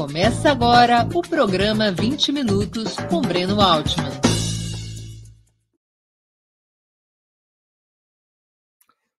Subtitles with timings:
[0.00, 4.08] Começa agora o programa 20 Minutos com Breno Altman.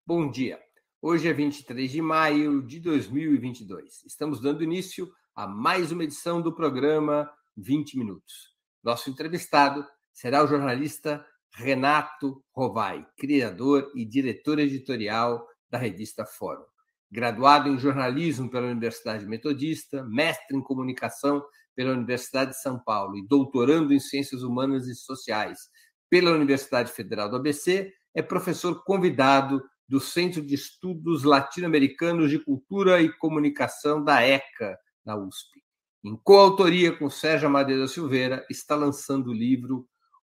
[0.04, 0.59] Bom dia.
[0.99, 4.04] Hoje é 23 de maio de 2022.
[4.07, 8.55] Estamos dando início a mais uma edição do programa 20 Minutos.
[8.84, 11.23] Nosso entrevistado será o jornalista
[11.54, 16.70] Renato Rovai, criador e diretor editorial da revista Fórum
[17.12, 21.44] graduado em jornalismo pela Universidade Metodista, mestre em comunicação
[21.76, 25.70] pela Universidade de São Paulo e doutorando em ciências humanas e sociais
[26.09, 33.02] pela Universidade Federal do ABC, é professor convidado do Centro de Estudos Latino-Americanos de Cultura
[33.02, 35.62] e Comunicação da ECA, na USP.
[36.04, 39.88] Em coautoria com Sérgio Madeira Silveira, está lançando o livro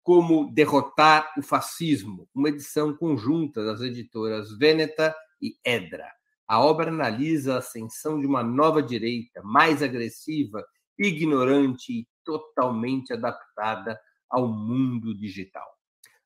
[0.03, 6.11] Como Derrotar o Fascismo, uma edição conjunta das editoras Veneta e Edra.
[6.47, 10.65] A obra analisa a ascensão de uma nova direita mais agressiva,
[10.99, 15.67] ignorante e totalmente adaptada ao mundo digital.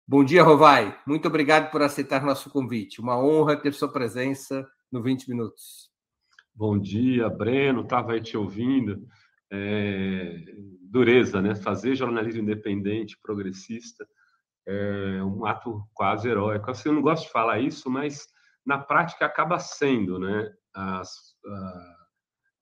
[0.07, 0.99] Bom dia, Rovai.
[1.05, 2.99] Muito obrigado por aceitar nosso convite.
[2.99, 5.92] Uma honra ter sua presença no 20 Minutos.
[6.55, 9.07] Bom dia, Breno, estava aí te ouvindo.
[9.51, 10.45] É,
[10.81, 11.55] dureza, né?
[11.55, 14.07] Fazer jornalismo independente, progressista,
[14.67, 16.69] é um ato quase heróico.
[16.69, 18.27] Assim, eu não gosto de falar isso, mas
[18.63, 20.53] na prática acaba sendo, né?
[20.73, 21.95] As, a,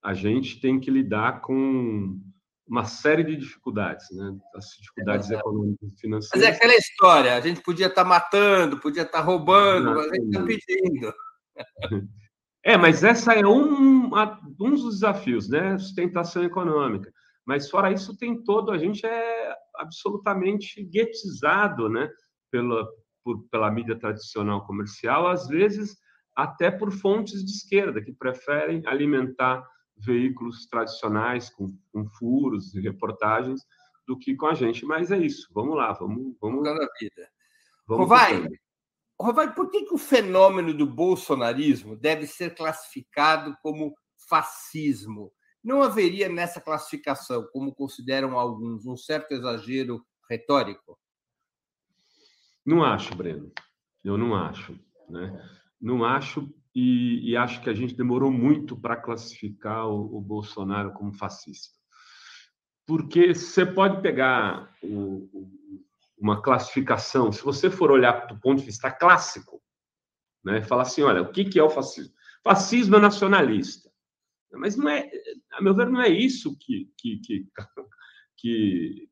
[0.06, 2.18] a gente tem que lidar com
[2.66, 4.38] uma série de dificuldades, né?
[4.56, 6.42] As dificuldades é econômicas e financeiras.
[6.42, 10.10] Mas é aquela história, a gente podia estar tá matando, podia estar tá roubando, mas
[10.10, 11.14] a gente está pedindo.
[12.64, 14.12] É, mas essa é um,
[14.60, 15.78] um dos desafios, né?
[15.78, 17.12] Sustentação econômica.
[17.46, 22.10] Mas fora isso, tem todo, a gente é absolutamente guetizado, né?
[22.52, 22.88] Pela,
[23.24, 25.96] por, pela mídia tradicional comercial, às vezes
[26.36, 29.64] até por fontes de esquerda, que preferem alimentar
[29.98, 33.62] veículos tradicionais com, com furos e reportagens
[34.08, 34.86] do que com a gente.
[34.86, 36.36] Mas é isso, vamos lá, vamos...
[36.40, 37.30] vamos na vida.
[37.88, 38.48] Vamos Vai,
[39.22, 43.96] Rovai, por que, que o fenômeno do bolsonarismo deve ser classificado como
[44.30, 45.32] fascismo?
[45.64, 50.98] Não haveria nessa classificação, como consideram alguns, um certo exagero retórico?
[52.66, 53.52] Não acho, Breno.
[54.04, 54.78] Eu não acho.
[55.10, 55.50] Né?
[55.80, 60.94] Não acho e, e, acho que a gente demorou muito para classificar o, o, Bolsonaro
[60.94, 61.78] como fascista.
[62.86, 65.52] Porque você pode pegar o,
[66.22, 69.62] uma classificação, se você for olhar do ponto de vista clássico,
[70.44, 72.14] né, falar assim: olha, o que, que é o fascismo?
[72.44, 73.90] Fascismo é nacionalista.
[74.54, 75.10] Mas não é,
[75.54, 77.48] a meu ver, não é isso que, que, que,
[78.38, 79.10] que,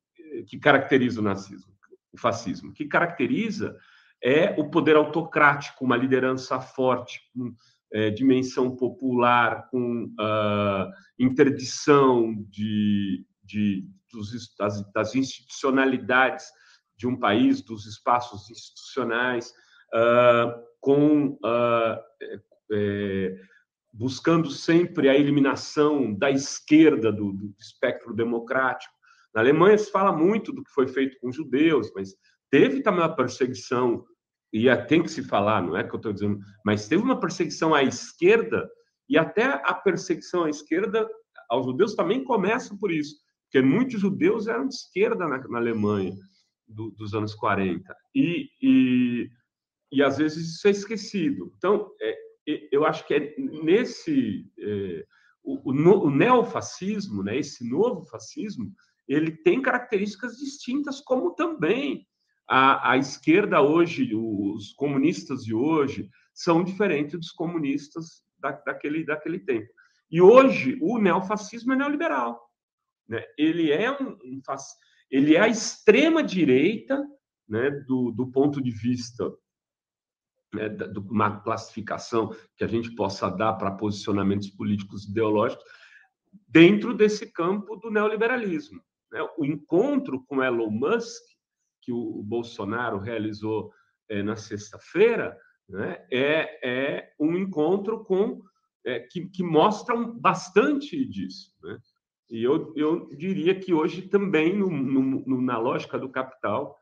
[0.47, 1.73] que caracteriza o nazismo,
[2.11, 2.71] o fascismo.
[2.71, 3.77] O que caracteriza
[4.21, 7.55] é o poder autocrático, uma liderança forte, com
[7.91, 16.45] é, dimensão popular, com uh, interdição de, de, dos, das, das, institucionalidades
[16.99, 19.53] de um país, dos espaços institucionais,
[19.95, 21.97] uh, com uh,
[22.71, 23.35] é,
[23.93, 28.93] buscando sempre a eliminação da esquerda do, do espectro democrático.
[29.33, 32.13] Na Alemanha se fala muito do que foi feito com os judeus, mas
[32.51, 34.03] teve também uma perseguição,
[34.51, 37.19] e é, tem que se falar, não é que eu estou dizendo, mas teve uma
[37.19, 38.69] perseguição à esquerda,
[39.07, 41.07] e até a perseguição à esquerda
[41.49, 46.13] aos judeus também começa por isso, porque muitos judeus eram de esquerda na, na Alemanha
[46.69, 49.29] do, dos anos 40, e, e,
[49.91, 51.51] e às vezes isso é esquecido.
[51.57, 52.17] Então, é,
[52.71, 54.45] eu acho que é nesse.
[54.59, 55.05] É,
[55.43, 58.71] o, o, o neofascismo, né, esse novo fascismo,
[59.07, 62.05] ele tem características distintas, como também
[62.47, 69.39] a, a esquerda hoje, os comunistas de hoje, são diferentes dos comunistas da, daquele, daquele
[69.39, 69.67] tempo.
[70.11, 72.39] E hoje o neofascismo é neoliberal.
[73.07, 73.23] Né?
[73.37, 74.41] Ele, é um, um
[75.09, 77.05] ele é a extrema direita
[77.47, 79.31] né, do, do ponto de vista
[80.53, 85.63] né, de uma classificação que a gente possa dar para posicionamentos políticos ideológicos
[86.47, 88.81] dentro desse campo do neoliberalismo.
[89.11, 89.27] Né?
[89.37, 91.23] O encontro com Elon Musk,
[91.81, 93.71] que o Bolsonaro realizou
[94.07, 96.05] é, na sexta-feira, né?
[96.11, 98.41] é, é um encontro com
[98.85, 101.53] é, que, que mostra bastante disso.
[101.63, 101.79] Né?
[102.29, 106.77] E eu, eu diria que hoje também, no, no, na lógica do capital,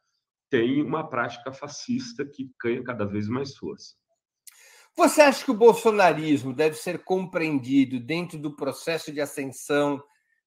[0.49, 3.95] tem uma prática fascista que ganha cada vez mais força.
[4.95, 10.03] Você acha que o bolsonarismo deve ser compreendido dentro do processo de ascensão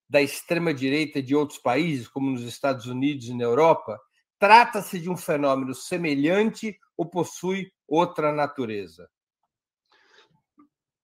[0.09, 3.99] da extrema-direita de outros países, como nos Estados Unidos e na Europa?
[4.41, 9.09] Trata-se de um fenômeno semelhante ou possui outra natureza?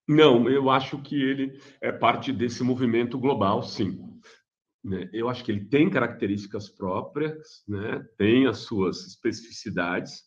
[0.08, 3.98] Não, eu acho que ele é parte desse movimento global, sim.
[4.84, 5.10] Né?
[5.12, 8.06] Eu acho que ele tem características próprias, né?
[8.16, 10.22] tem as suas especificidades,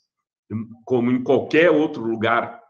[0.84, 2.62] como em qualquer outro lugar,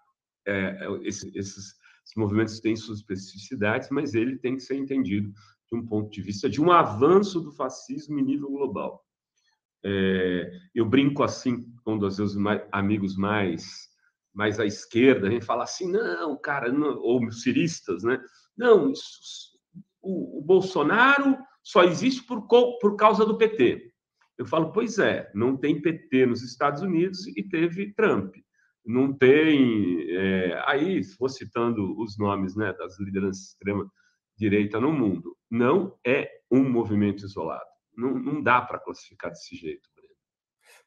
[0.47, 1.73] é, esses, esses
[2.15, 5.31] movimentos têm suas especificidades, mas ele tem que ser entendido
[5.71, 9.03] de um ponto de vista de um avanço do fascismo em nível global.
[9.83, 12.35] É, eu brinco assim com dos meus
[12.71, 13.88] amigos mais
[14.33, 18.21] mais à esquerda, a gente fala assim, não, cara, não, ou ciristas, né?
[18.57, 19.57] Não, isso,
[20.01, 23.91] o, o, Bolsonaro só existe por, por causa do PT.
[24.37, 28.35] Eu falo, pois é, não tem PT nos Estados Unidos e teve Trump.
[28.85, 30.09] Não tem.
[30.09, 33.91] É, aí, vou citando os nomes né, das lideranças extrema
[34.37, 35.35] direita no mundo.
[35.51, 37.69] Não é um movimento isolado.
[37.95, 39.89] Não, não dá para classificar desse jeito.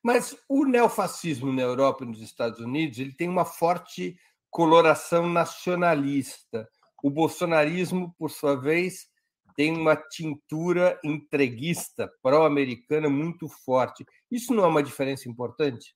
[0.03, 4.17] Mas o neofascismo na Europa e nos Estados Unidos ele tem uma forte
[4.51, 6.69] coloração nacionalista.
[7.03, 9.09] O bolsonarismo, por sua vez,
[9.57, 14.05] tem uma tintura entreguista pró-americana muito forte.
[14.31, 15.95] Isso não é uma diferença importante?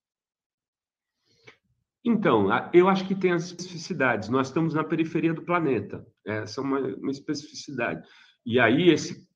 [2.04, 4.28] Então, eu acho que tem as especificidades.
[4.28, 6.06] Nós estamos na periferia do planeta.
[6.24, 8.06] Essa é uma, uma especificidade.
[8.44, 9.26] E aí, esse,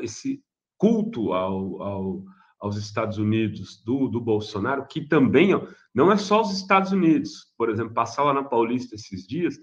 [0.00, 0.42] esse
[0.78, 2.24] culto ao, ao,
[2.64, 5.50] aos Estados Unidos do, do Bolsonaro, que também
[5.94, 7.52] não é só os Estados Unidos.
[7.58, 9.58] Por exemplo, passava na Paulista esses dias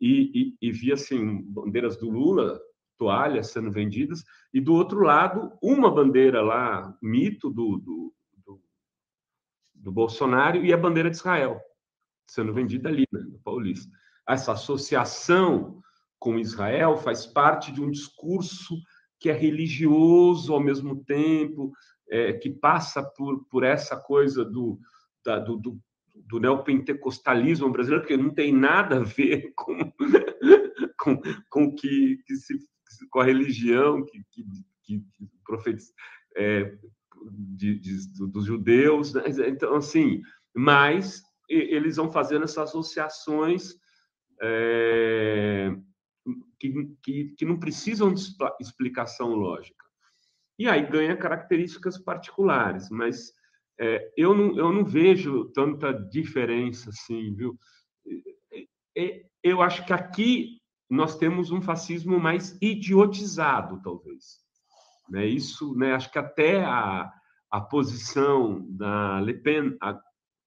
[0.00, 2.60] e, e, e via assim, bandeiras do Lula
[2.98, 8.14] toalhas sendo vendidas, e do outro lado, uma bandeira lá, mito do, do,
[8.44, 8.60] do,
[9.74, 11.58] do Bolsonaro, e a bandeira de Israel,
[12.26, 13.90] sendo vendida ali, né, no Paulista.
[14.28, 15.80] Essa associação
[16.18, 18.76] com Israel faz parte de um discurso
[19.20, 21.72] que é religioso ao mesmo tempo,
[22.10, 24.78] é, que passa por, por essa coisa do,
[25.24, 25.80] da, do, do,
[26.26, 29.92] do neopentecostalismo brasileiro, que não tem nada a ver com,
[30.98, 32.58] com, com que, que se
[33.10, 34.44] com a religião que, que,
[34.82, 35.78] que, que
[36.36, 36.76] é,
[37.56, 37.96] de, de,
[38.28, 39.14] dos judeus.
[39.14, 39.22] Né?
[39.48, 40.20] Então, assim,
[40.54, 43.74] mas eles vão fazendo essas associações
[44.40, 45.74] é,
[46.58, 48.22] que, que, que não precisam de
[48.60, 49.79] explicação lógica.
[50.60, 53.32] E aí ganha características particulares, mas
[53.80, 57.58] é, eu, não, eu não vejo tanta diferença assim, viu?
[59.42, 60.58] eu acho que aqui
[60.90, 64.40] nós temos um fascismo mais idiotizado, talvez.
[65.08, 65.24] Né?
[65.24, 67.10] Isso, né, acho que até a,
[67.50, 69.98] a posição da Le Pen a,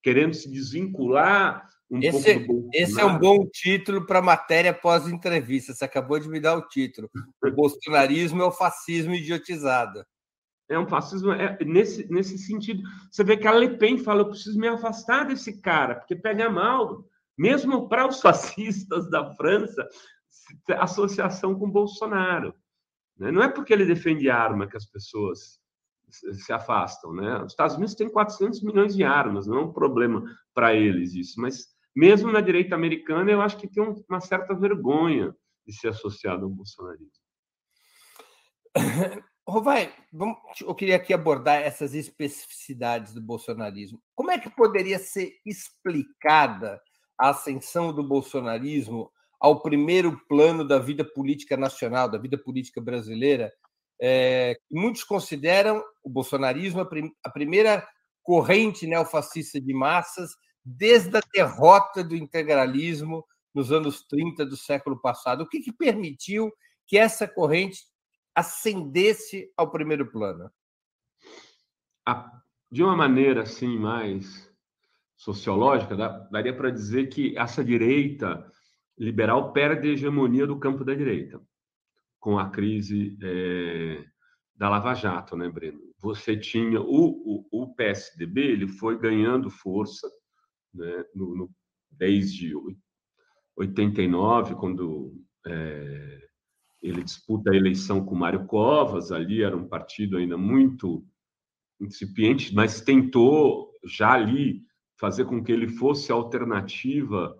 [0.03, 5.73] querendo se desvincular um esse, pouco Esse é um bom título para matéria pós-entrevista.
[5.73, 7.09] Você acabou de me dar o título.
[7.43, 10.03] O bolsonarismo é o fascismo idiotizado.
[10.67, 12.81] É um fascismo é, nesse, nesse sentido.
[13.11, 16.49] Você vê que a Le Pen fala: eu preciso me afastar desse cara, porque pega
[16.49, 17.05] mal.
[17.37, 19.87] Mesmo para os fascistas da França,
[20.77, 22.55] associação com Bolsonaro.
[23.17, 23.31] Né?
[23.31, 25.59] Não é porque ele defende arma que as pessoas
[26.09, 27.13] se afastam.
[27.13, 27.37] Né?
[27.43, 30.23] Os Estados Unidos têm 400 milhões de armas, não é um problema
[30.53, 31.39] para eles isso.
[31.41, 35.35] Mas mesmo na direita americana, eu acho que tem uma certa vergonha
[35.65, 37.11] de ser associado ao bolsonarismo.
[39.47, 39.93] Rovai,
[40.61, 44.01] eu queria aqui abordar essas especificidades do bolsonarismo.
[44.15, 46.81] Como é que poderia ser explicada
[47.19, 53.51] a ascensão do bolsonarismo ao primeiro plano da vida política nacional, da vida política brasileira?
[54.01, 57.85] É, muitos consideram o bolsonarismo a, prim, a primeira
[58.23, 60.31] corrente neofascista de massas
[60.63, 65.41] desde a derrota do integralismo nos anos 30 do século passado.
[65.41, 66.51] O que, que permitiu
[66.87, 67.83] que essa corrente
[68.33, 70.49] ascendesse ao primeiro plano?
[72.71, 74.51] De uma maneira assim mais
[75.15, 75.95] sociológica,
[76.31, 78.45] daria para dizer que essa direita
[78.97, 81.41] liberal perde a hegemonia do campo da direita
[82.19, 84.03] com a crise é,
[84.55, 85.79] da Lava Jato, né, Breno?
[85.99, 90.09] Você tinha o, o, o PSDB, ele foi ganhando força
[90.73, 91.51] né, no, no,
[91.91, 92.53] desde
[93.55, 95.13] 89, quando
[95.45, 96.27] é,
[96.81, 101.05] ele disputa a eleição com Mário Covas, ali era um partido ainda muito
[101.79, 104.63] incipiente, mas tentou já ali
[104.99, 107.35] fazer com que ele fosse alternativa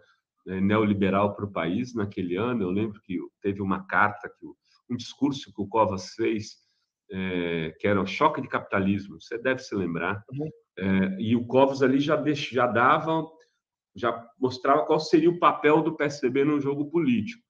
[0.45, 2.63] né, neoliberal para o país naquele ano.
[2.63, 4.45] Eu lembro que teve uma carta, que,
[4.89, 6.57] um discurso que o Covas fez,
[7.11, 10.23] é, que era o choque de capitalismo, você deve se lembrar.
[10.31, 10.49] Uhum.
[10.77, 13.25] É, e o Covas ali já, deix, já dava,
[13.95, 17.43] já mostrava qual seria o papel do PSDB no jogo político.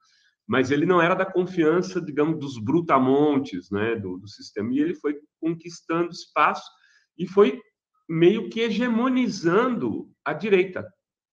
[0.46, 4.74] Mas ele não era da confiança, digamos, dos brutamontes né, do, do sistema.
[4.74, 6.70] E ele foi conquistando espaço
[7.18, 7.62] e foi
[8.10, 10.86] meio que hegemonizando a direita.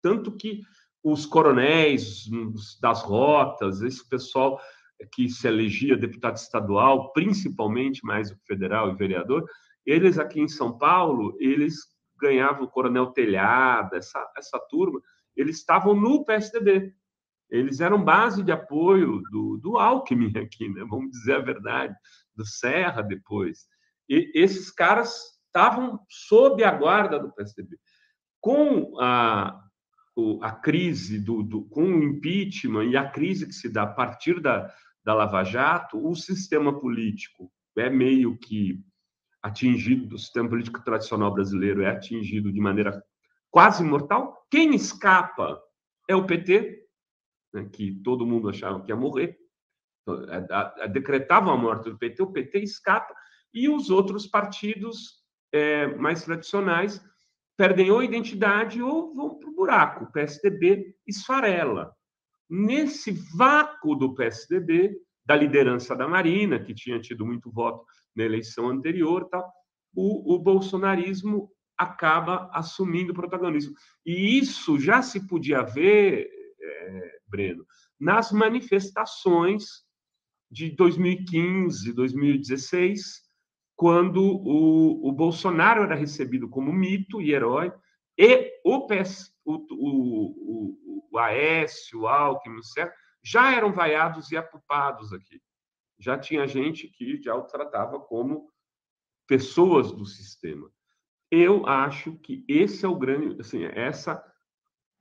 [0.02, 0.62] Tanto que
[1.04, 2.26] os coronéis
[2.82, 4.60] das rotas, esse pessoal
[5.14, 9.46] que se elegia deputado estadual, principalmente mais que federal e vereador,
[9.90, 11.76] eles aqui em São Paulo, eles
[12.22, 15.02] ganhavam o Coronel Telhada, essa, essa turma,
[15.36, 16.94] eles estavam no PSDB.
[17.50, 20.86] Eles eram base de apoio do, do Alckmin aqui, né?
[20.88, 21.96] vamos dizer a verdade,
[22.36, 23.66] do Serra depois.
[24.08, 27.78] E esses caras estavam sob a guarda do PSDB.
[28.40, 29.60] Com a,
[30.44, 34.40] a crise, do, do, com o impeachment e a crise que se dá a partir
[34.40, 34.72] da,
[35.04, 38.84] da Lava Jato, o sistema político é meio que
[39.42, 43.04] atingido, o sistema político tradicional brasileiro é atingido de maneira
[43.50, 44.46] quase mortal.
[44.50, 45.62] Quem escapa
[46.08, 46.86] é o PT,
[47.54, 49.38] né, que todo mundo achava que ia morrer.
[50.02, 53.14] Então, a, a, decretavam a morte do PT, o PT escapa,
[53.54, 57.04] e os outros partidos é, mais tradicionais
[57.58, 60.06] perdem ou identidade ou vão para o buraco.
[60.06, 61.94] O PSDB esfarela.
[62.50, 67.86] Nesse vácuo do PSDB, da liderança da Marina, que tinha tido muito voto
[68.20, 69.50] na eleição anterior, tal,
[69.96, 73.74] o, o bolsonarismo acaba assumindo protagonismo.
[74.06, 76.30] E isso já se podia ver,
[76.62, 77.66] é, Breno,
[77.98, 79.86] nas manifestações
[80.52, 83.22] de 2015, 2016,
[83.76, 87.72] quando o, o Bolsonaro era recebido como mito e herói,
[88.18, 92.60] e o, PS, o, o, o, o Aécio, o Alckmin,
[93.24, 95.42] já eram vaiados e apupados aqui
[96.00, 98.50] já tinha gente que já o tratava como
[99.28, 100.70] pessoas do sistema.
[101.30, 104.24] Eu acho que esse é o grande, assim, essa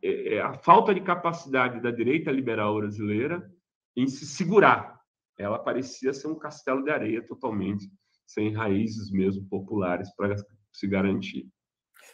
[0.02, 3.50] é, é a falta de capacidade da direita liberal brasileira
[3.96, 5.00] em se segurar.
[5.38, 7.88] Ela parecia ser um castelo de areia totalmente,
[8.26, 10.36] sem raízes mesmo populares para
[10.72, 11.48] se garantir.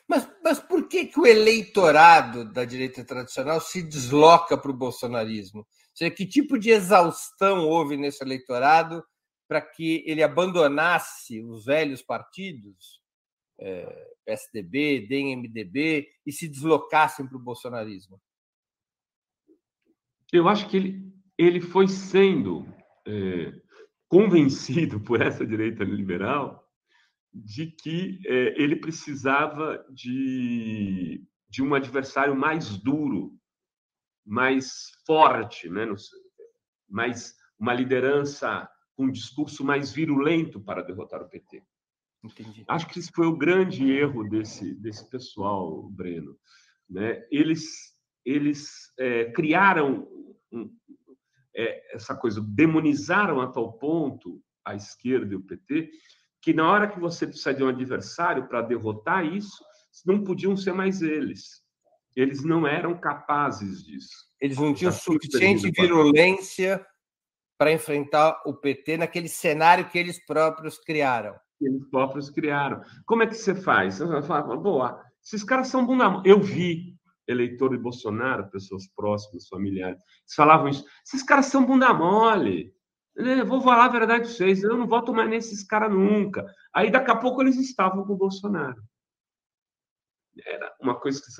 [0.06, 5.66] Mas, mas por que, que o eleitorado da direita tradicional se desloca para o bolsonarismo?
[5.94, 9.04] Seja, que tipo de exaustão houve nesse eleitorado
[9.48, 13.00] para que ele abandonasse os velhos partidos,
[13.58, 18.20] é, PSDB, DEM, MDB, e se deslocassem para o bolsonarismo?
[20.32, 22.66] Eu acho que ele, ele foi sendo
[23.06, 23.52] é,
[24.08, 26.64] convencido por essa direita liberal
[27.32, 33.36] de que é, ele precisava de, de um adversário mais duro
[34.24, 35.86] mais forte, né?
[36.88, 41.62] mais uma liderança com um discurso mais virulento para derrotar o PT.
[42.22, 42.64] Entendi.
[42.68, 46.38] Acho que esse foi o grande erro desse, desse pessoal, Breno.
[46.88, 47.26] Né?
[47.30, 50.08] Eles, eles é, criaram
[50.50, 50.70] um,
[51.54, 55.90] é, essa coisa, demonizaram a tal ponto a esquerda e o PT,
[56.40, 59.62] que na hora que você precisa de um adversário para derrotar isso,
[60.04, 61.63] não podiam ser mais eles.
[62.16, 64.24] Eles não eram capazes disso.
[64.40, 66.84] Eles não tinham suficiente virulência
[67.58, 71.34] para enfrentar o PT naquele cenário que eles próprios criaram.
[71.60, 72.82] Eles próprios criaram.
[73.06, 73.98] Como é que você faz?
[73.98, 76.22] Você fala, boa, esses caras são bunda.
[76.24, 76.94] Eu vi
[77.26, 80.84] eleitor de Bolsonaro, pessoas próximas, familiares, eles falavam isso.
[81.06, 82.74] Esses caras são bunda mole.
[83.16, 86.44] Eu vou falar a verdade de vocês, eu não voto mais nesses caras nunca.
[86.72, 88.82] Aí, daqui a pouco, eles estavam com o Bolsonaro.
[90.44, 91.30] Era uma coisa que.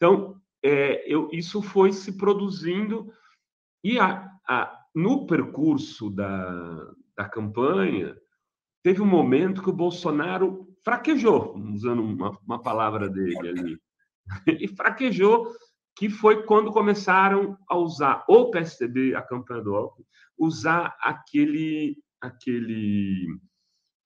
[0.00, 3.12] Então, é, eu, isso foi se produzindo,
[3.84, 8.16] e a, a, no percurso da, da campanha,
[8.82, 13.78] teve um momento que o Bolsonaro fraquejou, usando uma, uma palavra dele ali.
[14.46, 15.52] Ele fraquejou,
[15.94, 20.06] que foi quando começaram a usar o PSDB, a campanha do Alckmin,
[20.38, 23.26] usar aquele, aquele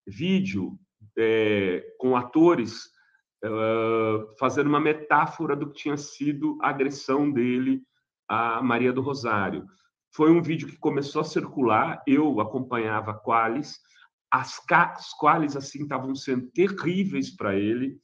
[0.04, 0.76] vídeo
[1.16, 2.93] é, com atores
[4.38, 7.82] fazendo uma metáfora do que tinha sido a agressão dele
[8.28, 9.66] a Maria do Rosário.
[10.12, 13.78] Foi um vídeo que começou a circular, eu acompanhava Qualis,
[14.30, 17.98] as, as Qualis assim estavam sendo terríveis para ele,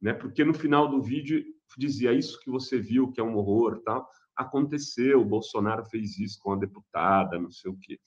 [0.00, 0.12] né?
[0.12, 1.44] Porque no final do vídeo
[1.76, 6.38] dizia isso que você viu, que é um horror, tal, aconteceu, o Bolsonaro fez isso
[6.40, 7.98] com a deputada, não sei o quê.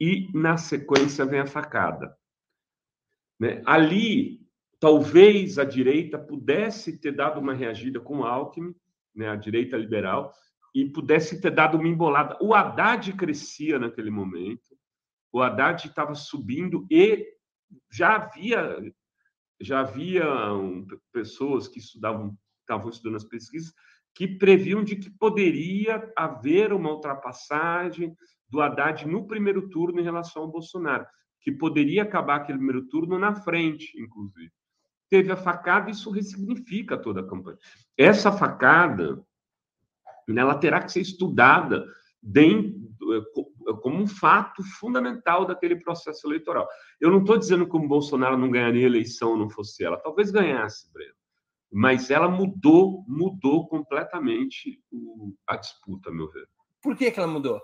[0.00, 2.16] E na sequência vem a facada.
[3.38, 3.62] Né?
[3.66, 4.43] Ali,
[4.80, 8.74] talvez a direita pudesse ter dado uma reagida com o Alckmin,
[9.14, 9.28] né?
[9.28, 10.32] a direita liberal,
[10.74, 12.36] e pudesse ter dado uma embolada.
[12.40, 14.76] O Haddad crescia naquele momento,
[15.32, 17.26] o Haddad estava subindo e
[17.90, 18.78] já havia
[19.60, 20.24] já havia
[21.12, 23.72] pessoas que estudavam estavam estudando as pesquisas
[24.14, 28.16] que previam de que poderia haver uma ultrapassagem
[28.48, 31.06] do Haddad no primeiro turno em relação ao Bolsonaro,
[31.40, 34.52] que poderia acabar aquele primeiro turno na frente, inclusive.
[35.10, 37.58] Teve a facada, isso ressignifica toda a campanha.
[37.96, 39.24] Essa facada
[40.36, 41.86] ela terá que ser estudada
[42.22, 42.80] dentro,
[43.12, 46.66] eh, como um fato fundamental daquele processo eleitoral.
[47.00, 50.30] Eu não estou dizendo que o Bolsonaro não ganharia a eleição não fosse ela, talvez
[50.30, 51.14] ganhasse, Breno,
[51.70, 56.48] mas ela mudou, mudou completamente o, a disputa, a meu ver.
[56.82, 57.60] Por que, que ela mudou?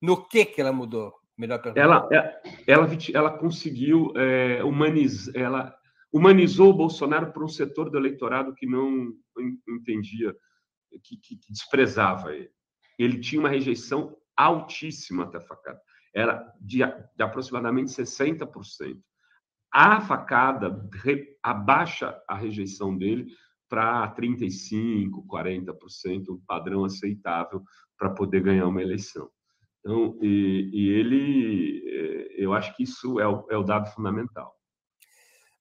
[0.00, 1.12] No que, que ela mudou?
[1.36, 1.80] Melhor pergunta.
[1.80, 5.77] Ela, é, ela, ela conseguiu é, humanizar, ela
[6.12, 9.12] humanizou o Bolsonaro para um setor do eleitorado que não
[9.68, 10.34] entendia
[11.02, 12.50] que, que, que desprezava ele.
[12.98, 15.80] Ele tinha uma rejeição altíssima até a facada.
[16.14, 18.98] Era de, de aproximadamente 60%.
[19.72, 23.26] A facada re, abaixa a rejeição dele
[23.68, 27.62] para 35%, 40%, um padrão aceitável
[27.98, 29.28] para poder ganhar uma eleição.
[29.80, 34.57] Então, e, e, ele, é, eu acho que isso é o, é o dado fundamental.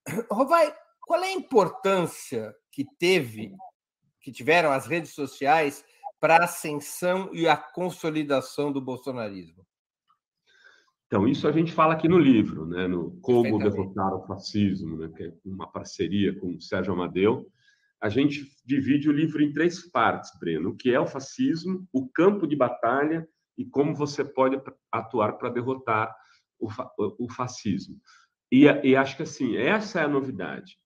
[0.32, 3.54] Rovai, qual é a importância que teve
[4.22, 5.86] que tiveram as redes sociais
[6.20, 9.65] para a ascensão e a consolidação do bolsonarismo?
[11.06, 12.88] Então, isso a gente fala aqui no livro, né?
[12.88, 15.10] no Como Derrotar o Fascismo, né?
[15.15, 17.48] que é uma parceria com o Sérgio Amadeu.
[18.02, 22.08] A gente divide o livro em três partes, Breno: o que é o fascismo, o
[22.10, 26.13] campo de batalha e como você pode atuar para derrotar
[26.60, 26.70] o,
[27.26, 28.00] o fascismo.
[28.52, 30.78] E, e acho que assim, essa é a novidade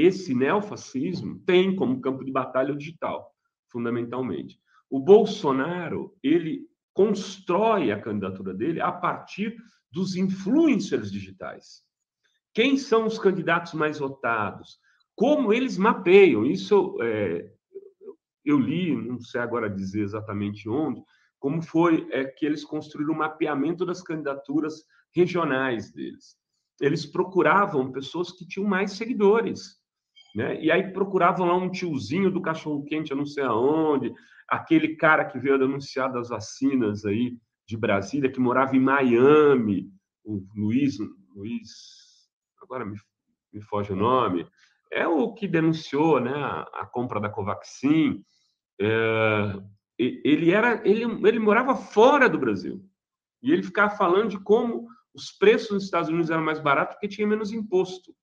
[0.00, 3.34] esse neofascismo tem como campo de batalha o digital,
[3.68, 4.60] fundamentalmente.
[4.88, 9.56] O Bolsonaro, ele constrói a candidatura dele a partir
[9.90, 11.82] dos influencers digitais.
[12.54, 14.78] Quem são os candidatos mais votados?
[15.16, 16.46] Como eles mapeiam?
[16.46, 17.52] Isso é,
[18.44, 21.02] eu li, não sei agora dizer exatamente onde,
[21.40, 26.36] como foi é, que eles construíram o mapeamento das candidaturas regionais deles.
[26.80, 29.76] Eles procuravam pessoas que tinham mais seguidores.
[30.34, 30.62] Né?
[30.62, 34.12] E aí procuravam lá um tiozinho do cachorro-quente, eu não sei aonde,
[34.48, 37.36] aquele cara que veio anunciar das vacinas aí
[37.66, 39.90] de Brasília, que morava em Miami,
[40.24, 40.96] o Luiz,
[41.34, 41.68] Luiz
[42.62, 42.96] agora me,
[43.52, 44.46] me foge o nome,
[44.90, 48.22] é o que denunciou né, a, a compra da Covaxin.
[48.80, 49.54] É,
[49.98, 52.82] ele, era, ele, ele morava fora do Brasil.
[53.42, 57.08] E ele ficava falando de como os preços nos Estados Unidos eram mais baratos porque
[57.08, 58.14] tinha menos imposto.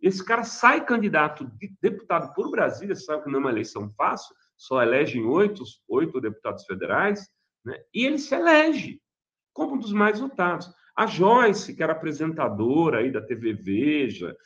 [0.00, 4.34] Esse cara sai candidato de deputado por Brasília, sabe que não é uma eleição fácil,
[4.56, 7.26] só elegem oito, oito deputados federais,
[7.64, 7.80] né?
[7.94, 9.00] e ele se elege
[9.52, 10.70] como um dos mais votados.
[10.94, 14.36] A Joyce, que era apresentadora aí da TV Veja,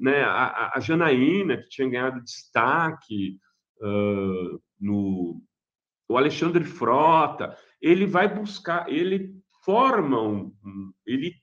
[0.00, 0.22] né?
[0.22, 3.38] a, a Janaína, que tinha ganhado destaque
[3.80, 5.42] uh, no...
[6.08, 9.34] O Alexandre Frota, ele vai buscar, ele
[9.66, 10.52] forma um,
[11.04, 11.34] ele,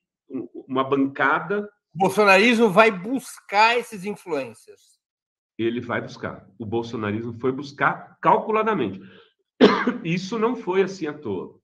[0.67, 1.69] uma bancada.
[1.93, 4.81] O bolsonarismo vai buscar esses influências.
[5.57, 6.47] Ele vai buscar.
[6.57, 8.99] O bolsonarismo foi buscar calculadamente.
[10.03, 11.59] Isso não foi assim à toa.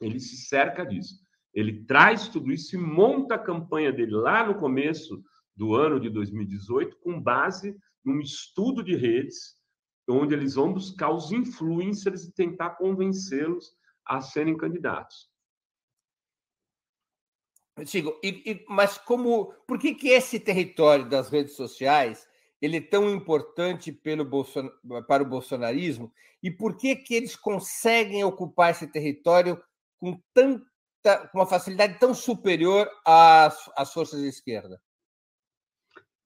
[0.00, 1.20] Ele se cerca disso.
[1.52, 5.20] Ele traz tudo isso e monta a campanha dele lá no começo
[5.54, 9.60] do ano de 2018 com base num estudo de redes
[10.08, 13.72] onde eles vão buscar os influencers e tentar convencê-los
[14.04, 15.29] a serem candidatos.
[17.86, 22.28] Chico, e, e, mas como, por que, que esse território das redes sociais
[22.60, 24.70] ele é tão importante pelo Bolson,
[25.06, 26.12] para o bolsonarismo
[26.42, 29.62] e por que, que eles conseguem ocupar esse território
[29.98, 34.80] com tanta, com uma facilidade tão superior às, às forças de esquerda?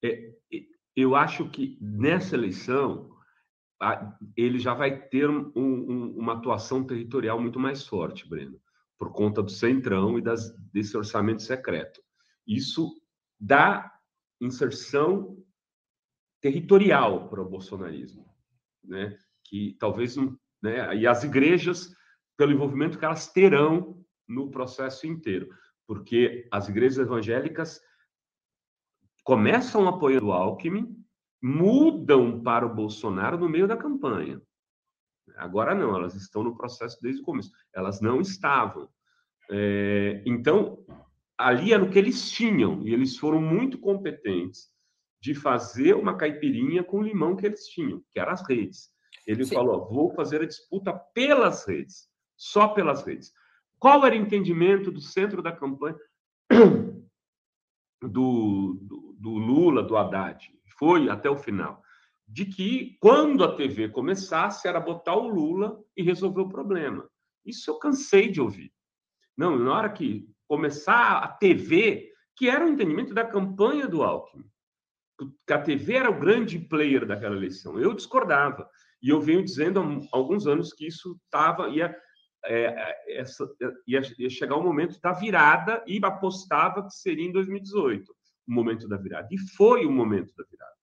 [0.04, 0.32] É,
[0.96, 3.14] eu acho que nessa eleição
[4.36, 8.60] ele já vai ter um, um, uma atuação territorial muito mais forte, Breno
[9.04, 12.00] por conta do centrão e das, desse orçamento secreto.
[12.46, 12.90] Isso
[13.38, 13.92] dá
[14.40, 15.36] inserção
[16.40, 18.26] territorial para o bolsonarismo,
[18.82, 19.14] né?
[19.44, 20.16] Que talvez
[20.62, 20.96] né?
[20.96, 21.94] E as igrejas
[22.34, 25.50] pelo envolvimento que elas terão no processo inteiro,
[25.86, 27.80] porque as igrejas evangélicas
[29.22, 30.96] começam apoiando o Alckmin,
[31.42, 34.40] mudam para o Bolsonaro no meio da campanha.
[35.36, 37.50] Agora não, elas estão no processo desde o começo.
[37.74, 38.88] Elas não estavam.
[39.50, 40.84] É, então,
[41.36, 44.72] ali era o que eles tinham, e eles foram muito competentes
[45.20, 48.90] de fazer uma caipirinha com o limão que eles tinham, que eram as redes.
[49.26, 49.54] Ele Sim.
[49.54, 53.32] falou: vou fazer a disputa pelas redes, só pelas redes.
[53.78, 55.96] Qual era o entendimento do centro da campanha
[58.02, 60.52] do, do, do Lula, do Haddad?
[60.78, 61.83] Foi até o final
[62.26, 67.08] de que quando a TV começasse era botar o Lula e resolver o problema.
[67.44, 68.72] Isso eu cansei de ouvir.
[69.37, 74.44] Não, na hora que começar a TV, que era o entendimento da campanha do Alckmin,
[75.46, 77.78] que a TV era o grande player daquela eleição.
[77.78, 78.68] Eu discordava.
[79.02, 81.94] E eu venho dizendo há alguns anos que isso estava ia,
[82.46, 83.46] é, essa,
[83.87, 88.14] ia, ia chegar o momento da virada e apostava que seria em 2018
[88.46, 89.28] o momento da virada.
[89.30, 90.73] E foi o momento da virada.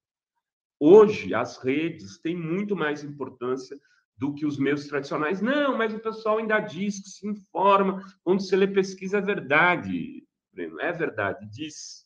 [0.84, 3.78] Hoje, as redes têm muito mais importância
[4.16, 5.40] do que os meios tradicionais.
[5.40, 8.02] Não, mas o pessoal ainda diz que se informa.
[8.24, 12.04] Quando você lê pesquisa, é verdade, Breno, é verdade, diz.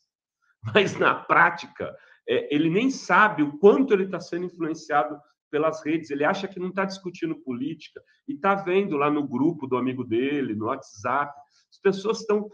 [0.75, 1.97] Mas na prática,
[2.29, 5.19] é, ele nem sabe o quanto ele está sendo influenciado
[5.51, 6.11] pelas redes.
[6.11, 10.05] Ele acha que não está discutindo política e está vendo lá no grupo do amigo
[10.05, 11.33] dele, no WhatsApp.
[11.71, 12.51] As pessoas estão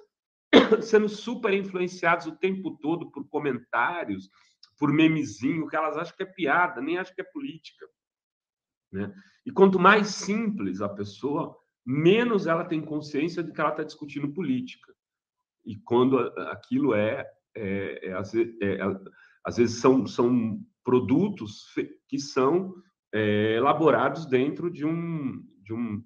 [0.83, 4.31] sendo super influenciadas o tempo todo por comentários,
[4.83, 7.87] por memezinho, que elas acham que é piada, nem acham que é política.
[8.91, 9.15] Né?
[9.47, 14.33] E quanto mais simples a pessoa, menos ela tem consciência de que ela está discutindo
[14.33, 14.93] política.
[15.65, 19.01] E quando aquilo é, é, é, é, é
[19.45, 21.73] às vezes são, são produtos
[22.09, 22.75] que são
[23.15, 26.05] é, elaborados dentro de um, de, um,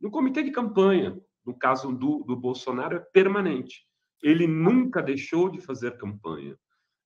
[0.00, 1.20] de um comitê de campanha.
[1.44, 3.84] No caso do, do Bolsonaro, é permanente.
[4.22, 6.56] Ele nunca deixou de fazer campanha.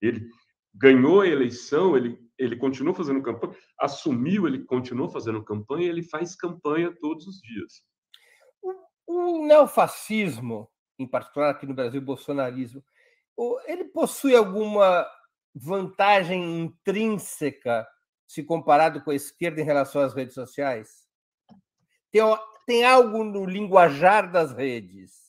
[0.02, 0.28] Ele,
[0.76, 6.36] ganhou a eleição, ele, ele continuou fazendo campanha, assumiu, ele continuou fazendo campanha, ele faz
[6.36, 7.82] campanha todos os dias.
[8.62, 8.74] O,
[9.06, 12.84] o neofascismo, em particular aqui no Brasil, o bolsonarismo,
[13.66, 15.06] ele possui alguma
[15.54, 17.86] vantagem intrínseca
[18.26, 21.06] se comparado com a esquerda em relação às redes sociais?
[22.10, 22.22] Tem,
[22.66, 25.25] tem algo no linguajar das redes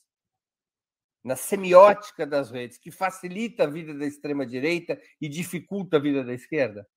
[1.23, 6.34] na semiótica das redes, que facilita a vida da extrema-direita e dificulta a vida da
[6.34, 6.88] esquerda?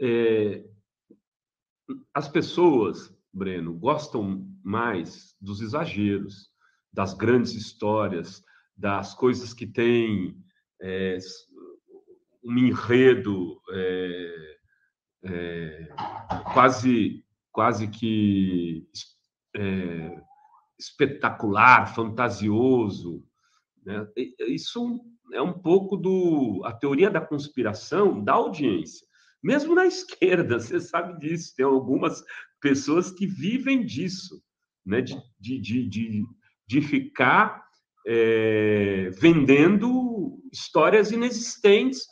[0.00, 0.64] É,
[2.14, 6.50] as pessoas, Breno, gostam mais dos exageros,
[6.92, 8.42] das grandes histórias,
[8.76, 10.36] das coisas que têm
[10.80, 11.18] é,
[12.44, 14.58] um enredo é,
[15.24, 15.88] é
[16.52, 18.88] quase, quase que
[19.56, 20.22] é,
[20.78, 23.24] espetacular, fantasioso.
[23.84, 24.06] Né?
[24.48, 25.00] Isso
[25.32, 29.06] é um pouco do a teoria da conspiração da audiência.
[29.42, 32.22] Mesmo na esquerda, você sabe disso, tem algumas
[32.60, 34.42] pessoas que vivem disso,
[34.84, 35.00] né?
[35.00, 36.26] de, de, de,
[36.66, 37.64] de, ficar
[38.06, 42.06] é, vendendo histórias inexistentes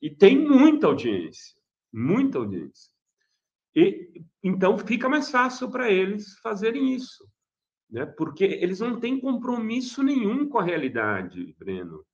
[0.00, 1.56] e tem muita audiência,
[1.92, 2.92] muita audiência.
[3.74, 7.24] E, então fica mais fácil para eles fazerem isso,
[7.90, 8.04] né?
[8.04, 12.04] porque eles não têm compromisso nenhum com a realidade, Breno.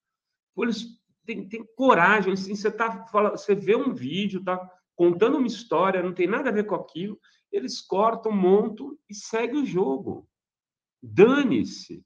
[0.56, 4.58] Eles têm, têm coragem, assim, você, tá, você vê um vídeo, tá
[4.94, 7.18] contando uma história, não tem nada a ver com aquilo,
[7.50, 10.28] eles cortam, montam e segue o jogo.
[11.02, 12.04] Dane-se.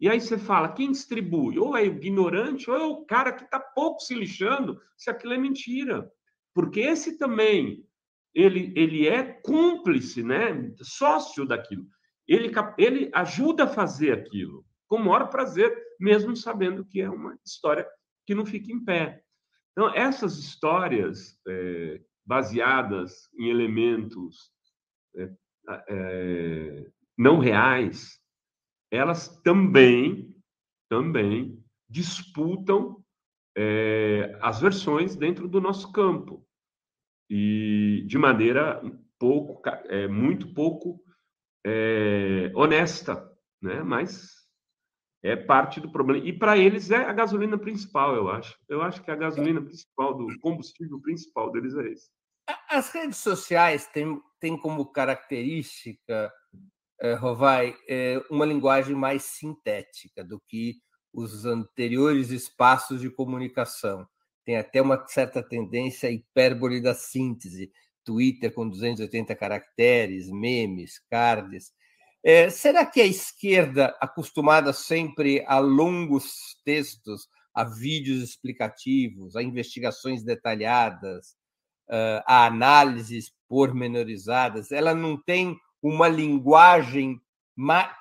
[0.00, 1.58] E aí você fala, quem distribui?
[1.58, 5.32] Ou é o ignorante, ou é o cara que está pouco se lixando se aquilo
[5.32, 6.10] é mentira.
[6.54, 7.84] Porque esse também,
[8.32, 10.72] ele, ele é cúmplice, né?
[10.82, 11.86] sócio daquilo.
[12.28, 17.38] Ele, ele ajuda a fazer aquilo, com o maior prazer, mesmo sabendo que é uma
[17.44, 17.88] história
[18.26, 19.22] que não fica em pé.
[19.72, 24.52] Então, essas histórias é, baseadas em elementos
[25.16, 25.30] é,
[25.88, 28.20] é, não reais,
[28.90, 30.34] elas também,
[30.88, 33.02] também disputam
[33.56, 36.46] é, as versões dentro do nosso campo
[37.30, 38.82] e de maneira
[39.18, 41.02] pouco, é, muito pouco
[41.68, 43.82] é, honesta, né?
[43.82, 44.38] Mas
[45.22, 46.24] é parte do problema.
[46.24, 48.56] E para eles é a gasolina principal, eu acho.
[48.68, 52.10] Eu acho que a gasolina principal, do combustível principal deles é esse.
[52.70, 56.32] As redes sociais têm, têm como característica,
[57.00, 60.76] eh, Rovai, eh, uma linguagem mais sintética do que
[61.12, 64.06] os anteriores espaços de comunicação.
[64.44, 67.70] Tem até uma certa tendência à hipérbole da síntese.
[68.08, 71.74] Twitter com 280 caracteres, memes, cards.
[72.24, 80.22] É, será que a esquerda, acostumada sempre a longos textos, a vídeos explicativos, a investigações
[80.22, 81.36] detalhadas,
[82.26, 87.20] a análises pormenorizadas, ela não tem uma linguagem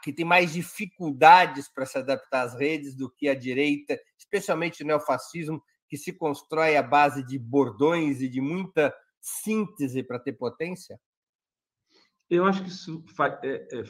[0.04, 4.86] que tem mais dificuldades para se adaptar às redes do que a direita, especialmente o
[4.86, 11.00] neofascismo, que se constrói à base de bordões e de muita síntese para ter potência?
[12.30, 13.84] Eu acho que isso faz, é, é, é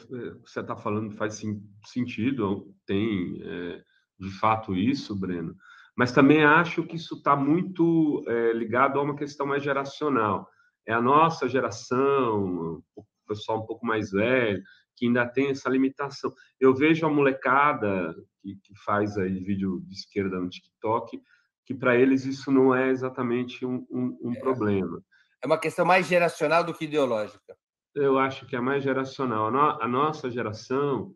[0.45, 3.83] você está falando faz sim, sentido, tem é,
[4.19, 5.55] de fato isso, Breno,
[5.95, 10.47] mas também acho que isso está muito é, ligado a uma questão mais geracional.
[10.85, 14.61] É a nossa geração, o pessoal um pouco mais velho,
[14.95, 16.33] que ainda tem essa limitação.
[16.59, 21.19] Eu vejo a molecada que, que faz aí vídeo de esquerda no TikTok,
[21.65, 24.39] que para eles isso não é exatamente um, um, um é.
[24.39, 25.03] problema.
[25.47, 27.55] É uma questão mais geracional do que ideológica.
[27.95, 29.47] Eu acho que é mais geracional.
[29.81, 31.15] A nossa geração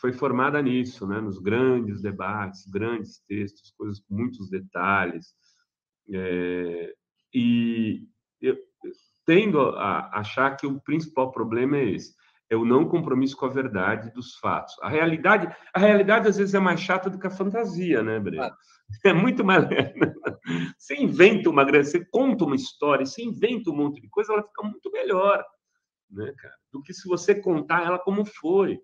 [0.00, 1.20] foi formada nisso, né?
[1.20, 5.34] nos grandes debates, grandes textos, coisas com muitos detalhes.
[6.14, 6.94] É,
[7.34, 8.06] e
[8.40, 8.56] eu
[9.24, 12.14] tendo a achar que o principal problema é esse,
[12.48, 14.74] é o não compromisso com a verdade dos fatos.
[14.80, 18.44] A realidade, a realidade às vezes é mais chata do que a fantasia, né, Breno?
[18.44, 18.56] Ah.
[19.04, 19.64] É muito mais.
[20.78, 24.44] Você inventa uma grande, você conta uma história, você inventa um monte de coisa, ela
[24.44, 25.44] fica muito melhor,
[26.08, 26.54] né, cara?
[26.72, 28.78] Do que se você contar ela como foi.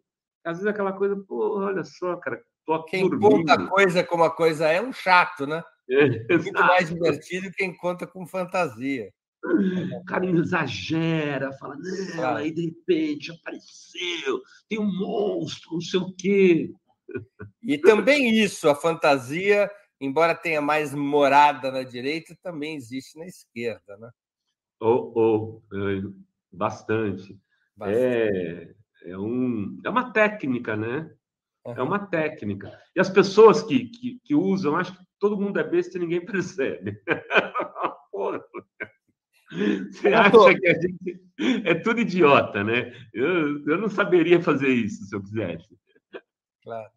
[0.45, 3.31] Às vezes aquela coisa, pô, olha só, cara, tô aqui Quem dormindo.
[3.31, 5.63] conta a coisa como a coisa é um chato, né?
[5.89, 9.09] É, muito mais divertido quem conta com fantasia.
[9.45, 16.15] O cara exagera, fala, não, aí de repente apareceu, tem um monstro, não sei o
[16.15, 16.73] quê.
[17.63, 23.97] E também isso, a fantasia, embora tenha mais morada na direita, também existe na esquerda,
[23.97, 24.11] né?
[24.81, 25.63] Oh, oh,
[26.53, 27.39] bastante.
[27.77, 27.99] bastante.
[28.05, 28.75] É,
[29.05, 31.13] é, um, é uma técnica, né?
[31.65, 31.75] Uhum.
[31.77, 32.77] É uma técnica.
[32.95, 36.25] E as pessoas que, que, que, usam, acho que todo mundo é besta e ninguém
[36.27, 37.01] percebe.
[38.11, 38.45] Porra.
[39.91, 41.21] Você acha que a gente
[41.67, 42.93] é tudo idiota, né?
[43.13, 45.69] Eu, eu não saberia fazer isso se eu quisesse.
[46.63, 46.91] Claro.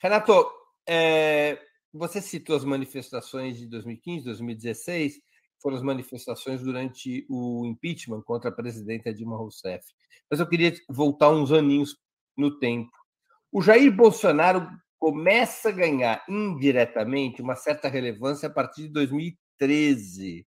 [0.00, 0.50] Renato,
[0.88, 1.58] é,
[1.92, 5.20] você citou as manifestações de 2015, 2016,
[5.60, 9.84] foram as manifestações durante o impeachment contra a presidenta Dilma Rousseff.
[10.30, 11.96] Mas eu queria voltar uns aninhos
[12.36, 12.90] no tempo.
[13.50, 14.68] O Jair Bolsonaro
[14.98, 20.46] começa a ganhar indiretamente uma certa relevância a partir de 2013,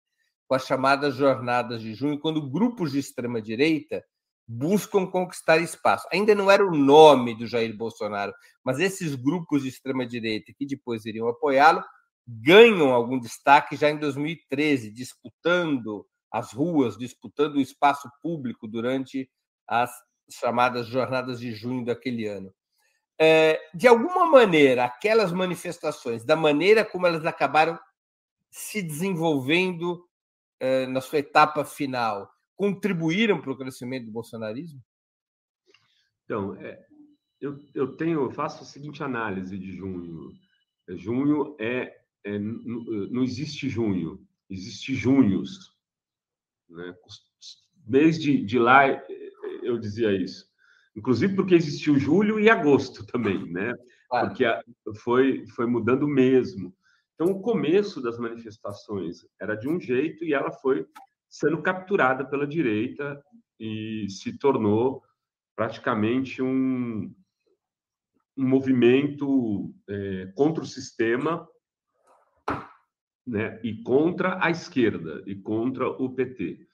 [0.55, 4.05] com as chamadas jornadas de junho, quando grupos de extrema direita
[4.47, 6.07] buscam conquistar espaço.
[6.12, 10.64] Ainda não era o nome do Jair Bolsonaro, mas esses grupos de extrema direita que
[10.64, 11.83] depois iriam apoiá-lo
[12.27, 19.29] ganham algum destaque já em 2013, disputando as ruas, disputando o espaço público durante
[19.67, 19.90] as
[20.31, 22.55] chamadas jornadas de junho daquele ano.
[23.19, 27.77] É, de alguma maneira, aquelas manifestações, da maneira como elas acabaram
[28.51, 30.09] se desenvolvendo
[30.88, 34.81] na sua etapa final, contribuíram para o crescimento do bolsonarismo?
[36.25, 36.87] Então, é,
[37.40, 40.33] eu, eu tenho, eu faço a seguinte análise de junho.
[40.88, 45.75] Junho é é, não existe junho, existe junhos.
[46.69, 46.95] Né?
[47.87, 48.87] desde de lá
[49.62, 50.47] eu dizia isso.
[50.97, 53.75] Inclusive porque existiu julho e agosto também, né?
[54.09, 54.45] Porque
[55.03, 56.75] foi, foi mudando mesmo.
[57.14, 60.87] Então, o começo das manifestações era de um jeito e ela foi
[61.29, 63.22] sendo capturada pela direita
[63.59, 65.03] e se tornou
[65.57, 67.14] praticamente um,
[68.37, 71.48] um movimento é, contra o sistema
[73.27, 76.66] né, e contra a esquerda e contra o PT.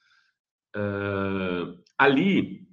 [0.75, 2.69] Uh, ali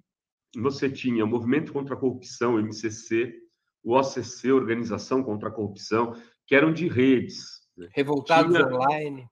[0.56, 3.36] você tinha o Movimento contra a Corrupção, MCC,
[3.84, 7.57] o OCC, Organização contra a Corrupção, que eram de redes.
[7.78, 7.88] Né?
[7.94, 8.66] Revoltados tinha...
[8.66, 9.28] Online.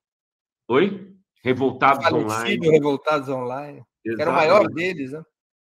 [0.67, 1.15] Oi?
[1.43, 2.69] Revoltados Falecido, Online.
[2.69, 3.83] Revoltados Online.
[4.03, 4.21] Exatamente.
[4.21, 5.23] Era o maior deles, né?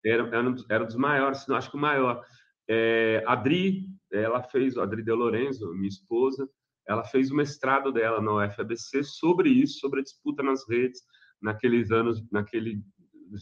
[0.06, 2.24] Era, era, era dos maiores, não acho que o maior.
[2.68, 6.50] É, Adri, ela fez, Adri De Lorenzo, minha esposa,
[6.88, 11.02] ela fez o mestrado dela na UFABC sobre isso, sobre a disputa nas redes
[11.42, 12.80] naqueles anos, naqueles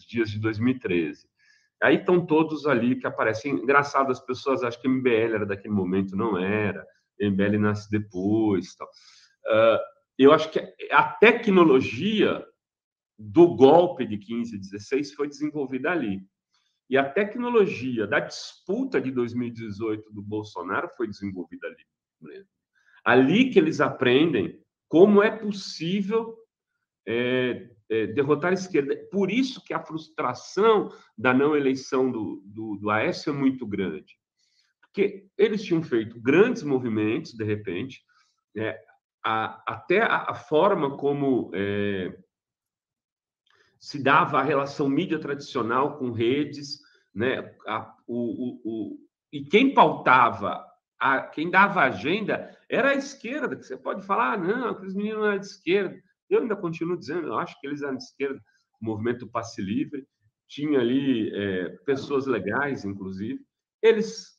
[0.07, 1.27] dias de 2013.
[1.83, 3.53] Aí estão todos ali que aparecem.
[3.53, 6.85] Engraçado, as pessoas acham que MBL era daquele momento, não era.
[7.19, 8.75] MBL nasce depois.
[8.75, 8.89] Tal.
[9.47, 9.79] Uh,
[10.17, 10.59] eu acho que
[10.91, 12.45] a tecnologia
[13.17, 16.21] do golpe de 15 e 16 foi desenvolvida ali.
[16.89, 22.45] E a tecnologia da disputa de 2018 do Bolsonaro foi desenvolvida ali.
[23.03, 26.37] Ali que eles aprendem como é possível
[27.07, 28.95] é, é, derrotar a esquerda.
[29.11, 34.17] Por isso que a frustração da não eleição do, do, do Aécio é muito grande.
[34.81, 38.01] Porque eles tinham feito grandes movimentos, de repente,
[38.55, 38.79] é,
[39.25, 42.15] a, até a, a, forma como é,
[43.79, 46.79] se dava a relação mídia tradicional com redes,
[47.13, 47.55] né?
[47.67, 48.97] A, o, o, o,
[49.33, 50.63] e quem pautava,
[50.99, 55.25] a, quem dava agenda era a esquerda, que você pode falar, ah, não, aqueles meninos
[55.25, 56.03] eram de esquerda.
[56.29, 58.39] Eu ainda continuo dizendo, eu acho que eles eram de esquerda,
[58.79, 60.07] o movimento passe livre,
[60.47, 63.39] tinha ali é, pessoas legais, inclusive.
[63.81, 64.35] Eles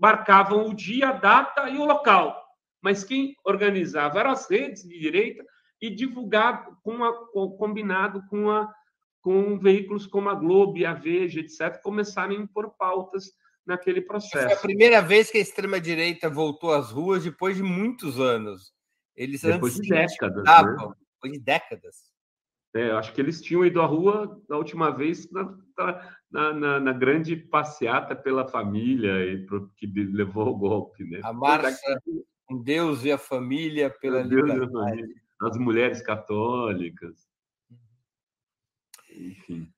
[0.00, 2.41] marcavam o dia, a data e o local,
[2.82, 5.44] mas quem organizava eram as redes de direita
[5.80, 8.72] e divulgado com a, com, combinado com, a,
[9.20, 13.30] com veículos como a Globo e a Veja, etc., começaram a impor pautas
[13.66, 14.46] naquele processo.
[14.46, 18.72] Foi a primeira vez que a extrema-direita voltou às ruas depois de muitos anos.
[19.14, 20.44] Eles depois de décadas.
[20.44, 20.94] Né?
[21.14, 22.12] Depois de décadas.
[22.74, 25.54] É, eu acho que eles tinham ido à rua da última vez na,
[26.30, 31.04] na, na, na grande passeata pela família e pro, que levou ao golpe.
[31.04, 31.20] Né?
[31.22, 32.00] A marcha
[32.52, 35.14] com Deus e a família pela Deus liberdade.
[35.40, 37.26] As mulheres católicas.
[39.10, 39.68] Enfim.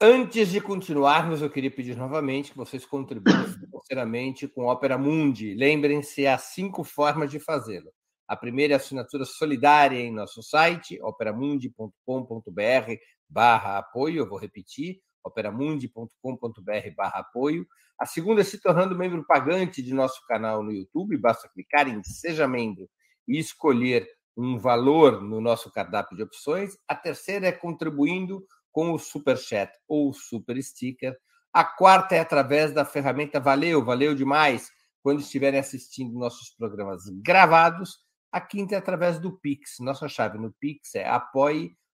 [0.00, 5.54] Antes de continuarmos, eu queria pedir novamente que vocês contribuam financeiramente com Opera Mundi.
[5.54, 7.92] Lembrem-se, há cinco formas de fazê-lo.
[8.26, 12.92] A primeira é a assinatura solidária em nosso site, operamundi.com.br
[13.28, 17.66] barra apoio, eu vou repetir, operamundi.com.br barra apoio.
[17.98, 22.02] A segunda é se tornando membro pagante de nosso canal no YouTube, basta clicar em
[22.02, 22.88] Seja Membro
[23.26, 26.76] e escolher um valor no nosso cardápio de opções.
[26.86, 31.16] A terceira é contribuindo com o Super Chat ou Super Sticker.
[31.52, 34.70] A quarta é através da ferramenta Valeu, valeu demais,
[35.02, 39.78] quando estiverem assistindo nossos programas gravados a quinta é através do Pix.
[39.80, 41.06] Nossa chave no Pix é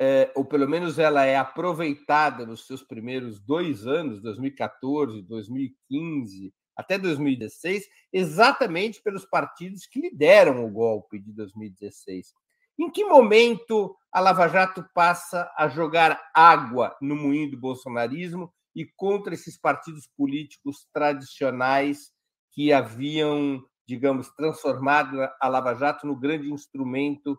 [0.00, 6.98] é, ou pelo menos ela é aproveitada nos seus primeiros dois anos, 2014, 2015, até
[6.98, 12.32] 2016, exatamente pelos partidos que lideram o golpe de 2016.
[12.78, 18.84] Em que momento a Lava Jato passa a jogar água no moinho do bolsonarismo e
[18.84, 22.12] contra esses partidos políticos tradicionais
[22.50, 27.38] que haviam, digamos, transformado a Lava Jato no grande instrumento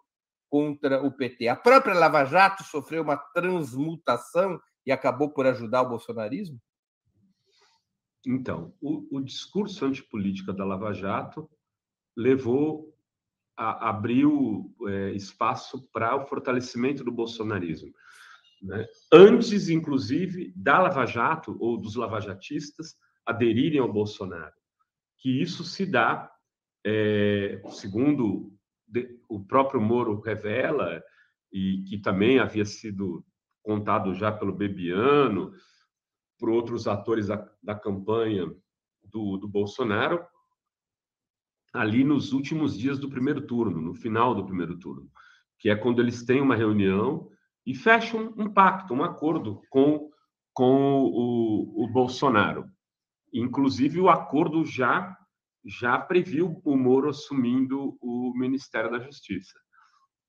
[0.55, 1.49] contra o PT.
[1.49, 6.57] A própria Lava Jato sofreu uma transmutação e acabou por ajudar o bolsonarismo?
[8.25, 11.49] Então, o, o discurso antipolítica da Lava Jato
[12.15, 12.95] levou
[13.57, 17.91] a, abriu é, espaço para o fortalecimento do bolsonarismo.
[18.61, 18.87] Né?
[19.11, 22.95] Antes, inclusive, da Lava Jato ou dos lavajatistas
[23.25, 24.55] aderirem ao Bolsonaro.
[25.17, 26.31] Que isso se dá,
[26.85, 28.54] é, segundo
[29.29, 31.01] o próprio Moro revela,
[31.51, 33.25] e que também havia sido
[33.63, 35.53] contado já pelo Bebiano,
[36.37, 38.45] por outros atores da, da campanha
[39.03, 40.25] do, do Bolsonaro,
[41.73, 45.09] ali nos últimos dias do primeiro turno, no final do primeiro turno,
[45.59, 47.29] que é quando eles têm uma reunião
[47.65, 50.09] e fecham um pacto, um acordo com,
[50.53, 52.65] com o, o Bolsonaro.
[53.33, 55.17] Inclusive, o acordo já,
[55.65, 59.59] já previu o Moro assumindo o Ministério da Justiça,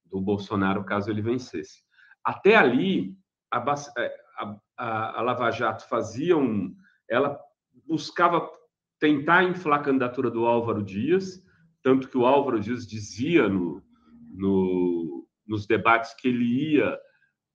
[0.05, 1.83] do Bolsonaro, caso ele vencesse.
[2.25, 3.15] Até ali,
[3.53, 3.59] a,
[3.99, 6.75] é, a, a, a Lava Jato fazia um.
[7.09, 7.39] Ela
[7.87, 8.51] buscava
[8.99, 11.43] tentar inflar a candidatura do Álvaro Dias,
[11.83, 13.83] tanto que o Álvaro Dias dizia no,
[14.33, 16.99] no, nos debates que ele ia,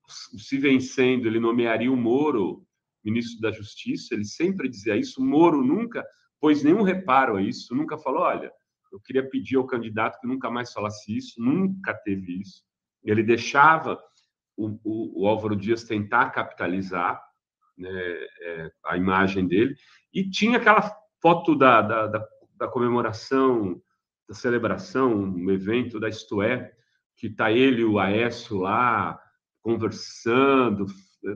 [0.07, 2.65] se vencendo, ele nomearia o Moro
[3.03, 6.05] ministro da Justiça, ele sempre dizia isso, Moro nunca
[6.41, 8.51] pôs nenhum reparo a isso, nunca falou, olha,
[8.91, 12.63] eu queria pedir ao candidato que nunca mais falasse isso, nunca teve isso.
[13.03, 13.97] Ele deixava
[14.57, 17.23] o, o, o Álvaro Dias tentar capitalizar
[17.77, 19.75] né, é, a imagem dele,
[20.13, 20.81] e tinha aquela
[21.21, 22.27] foto da, da, da,
[22.57, 23.81] da comemoração,
[24.27, 26.71] da celebração, um evento da Isto É,
[27.15, 29.19] que está ele e o Aécio lá
[29.61, 30.87] conversando,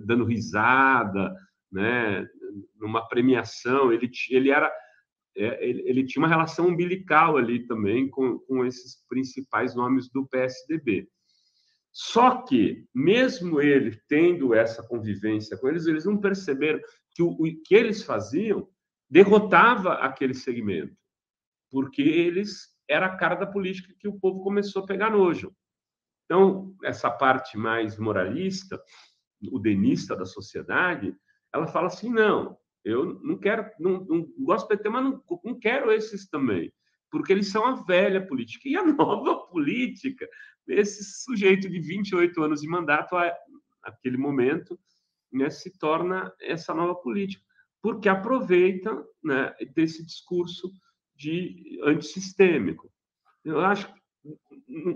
[0.03, 1.33] dando risada,
[1.71, 2.27] né,
[2.75, 4.71] numa premiação, ele, ele era
[5.37, 10.25] é, ele, ele, tinha uma relação umbilical ali também com, com esses principais nomes do
[10.27, 11.09] PSDB.
[11.91, 16.79] Só que, mesmo ele tendo essa convivência com eles, eles não perceberam
[17.13, 18.67] que o, o que eles faziam
[19.09, 20.95] derrotava aquele segmento,
[21.71, 25.55] porque eles era a cara da política que o povo começou a pegar nojo.
[26.25, 28.81] Então, essa parte mais moralista,
[29.51, 31.15] o denista da sociedade,
[31.53, 35.59] ela fala assim: não, eu não quero, não, não gosto do PT, mas não, não
[35.59, 36.71] quero esses também,
[37.09, 38.69] porque eles são a velha política.
[38.69, 40.29] E a nova política,
[40.67, 43.15] esse sujeito de 28 anos de mandato,
[43.83, 44.79] naquele momento,
[45.33, 47.43] né, se torna essa nova política,
[47.81, 50.71] porque aproveita né, desse discurso
[51.15, 52.91] de antissistêmico.
[53.43, 53.99] Eu acho que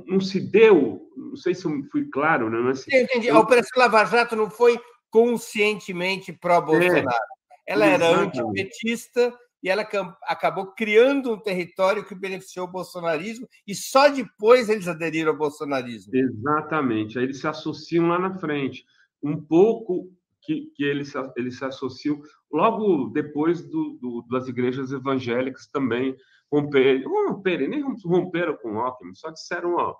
[0.07, 2.59] não se deu, não sei se eu fui claro, né?
[2.59, 3.29] Mas, Entendi.
[3.29, 4.79] A Operação Lava Jato não foi
[5.09, 7.38] conscientemente pró-Bolsonaro.
[7.69, 9.87] É, ela era antipetista e ela
[10.23, 16.15] acabou criando um território que beneficiou o bolsonarismo e só depois eles aderiram ao bolsonarismo.
[16.15, 17.19] Exatamente.
[17.19, 18.83] Aí eles se associam lá na frente.
[19.21, 20.11] Um pouco
[20.41, 22.19] que, que eles, eles se associam
[22.51, 26.15] logo depois do, do, das igrejas evangélicas também
[26.51, 29.95] romperam, romperam, nem romperam com o Alckmin, só disseram, ó,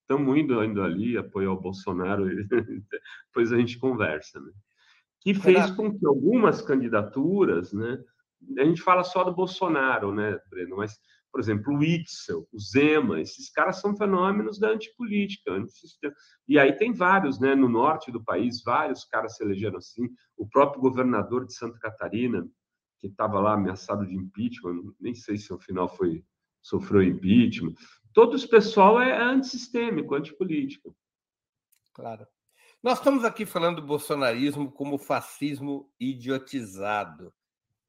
[0.00, 2.46] estamos indo, indo ali apoiar o Bolsonaro, e
[3.28, 4.50] depois a gente conversa, né?
[5.20, 8.02] Que fez com que algumas candidaturas, né?
[8.58, 10.78] A gente fala só do Bolsonaro, né, Breno?
[10.78, 10.98] Mas,
[11.30, 15.62] por exemplo, o Itzel, o Zema, esses caras são fenômenos da antipolítica.
[16.48, 17.54] E aí tem vários, né?
[17.54, 20.08] No norte do país, vários caras se elegeram assim.
[20.36, 22.48] O próprio governador de Santa Catarina,
[22.98, 26.24] que estava lá ameaçado de impeachment, nem sei se ao final foi
[26.62, 27.74] sofreu impeachment.
[28.12, 30.96] Todo esse pessoal é antissistêmico, antipolítico.
[31.94, 32.26] Claro.
[32.82, 37.30] Nós estamos aqui falando do bolsonarismo como fascismo idiotizado.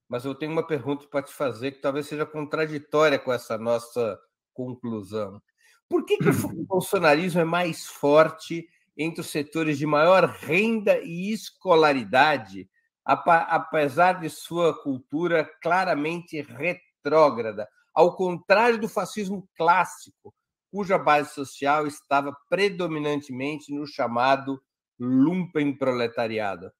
[0.05, 4.19] Mas eu tenho uma pergunta para te fazer que talvez seja contraditória com essa nossa
[4.53, 5.41] conclusão.
[5.87, 8.67] Por que, que o bolsonarismo é mais forte
[8.97, 12.69] entre os setores de maior renda e escolaridade,
[13.05, 20.35] apesar de sua cultura claramente retrógrada, ao contrário do fascismo clássico,
[20.69, 24.61] cuja base social estava predominantemente no chamado
[25.01, 26.71] lumpenproletariado?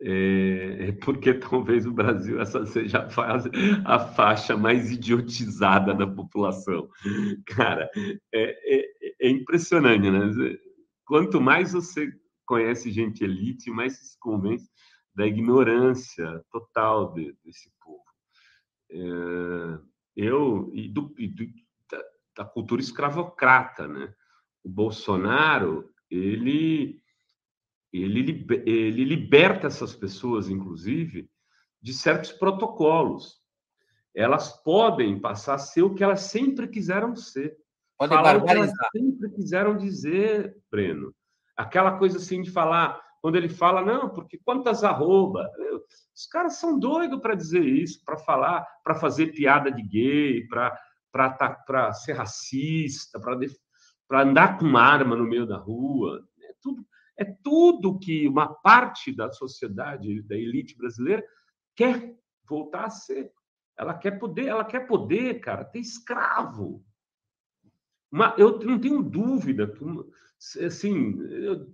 [0.00, 6.88] É, é porque talvez o Brasil essa seja a, a faixa mais idiotizada da população.
[7.46, 8.86] Cara, é, é,
[9.20, 10.58] é, impressionante, né?
[11.06, 12.10] Quanto mais você
[12.46, 14.68] conhece gente elite, mais se convence
[15.14, 18.02] da ignorância total de, desse povo.
[18.90, 19.78] É,
[20.16, 21.46] eu e, do, e do,
[21.90, 22.02] da,
[22.38, 24.12] da cultura escravocrata, né?
[24.64, 27.00] O Bolsonaro ele,
[27.92, 31.28] ele, ele liberta essas pessoas, inclusive,
[31.80, 33.42] de certos protocolos.
[34.14, 37.56] Elas podem passar a ser o que elas sempre quiseram ser.
[37.98, 41.14] Podem falar o que elas sempre quiseram dizer, Breno.
[41.56, 45.48] Aquela coisa assim de falar, quando ele fala, não, porque quantas arroba?
[46.14, 51.92] Os caras são doidos para dizer isso, para falar, para fazer piada de gay, para
[51.92, 53.38] ser racista, para
[54.12, 56.26] andar com arma no meio da rua.
[56.42, 56.86] É tudo,
[57.16, 61.24] é tudo que uma parte da sociedade, da elite brasileira,
[61.74, 62.14] quer
[62.48, 63.32] voltar a ser.
[63.76, 66.84] Ela quer poder, ela quer poder, cara, ter escravo.
[68.10, 71.66] Uma, eu não tenho dúvida que, assim, eu,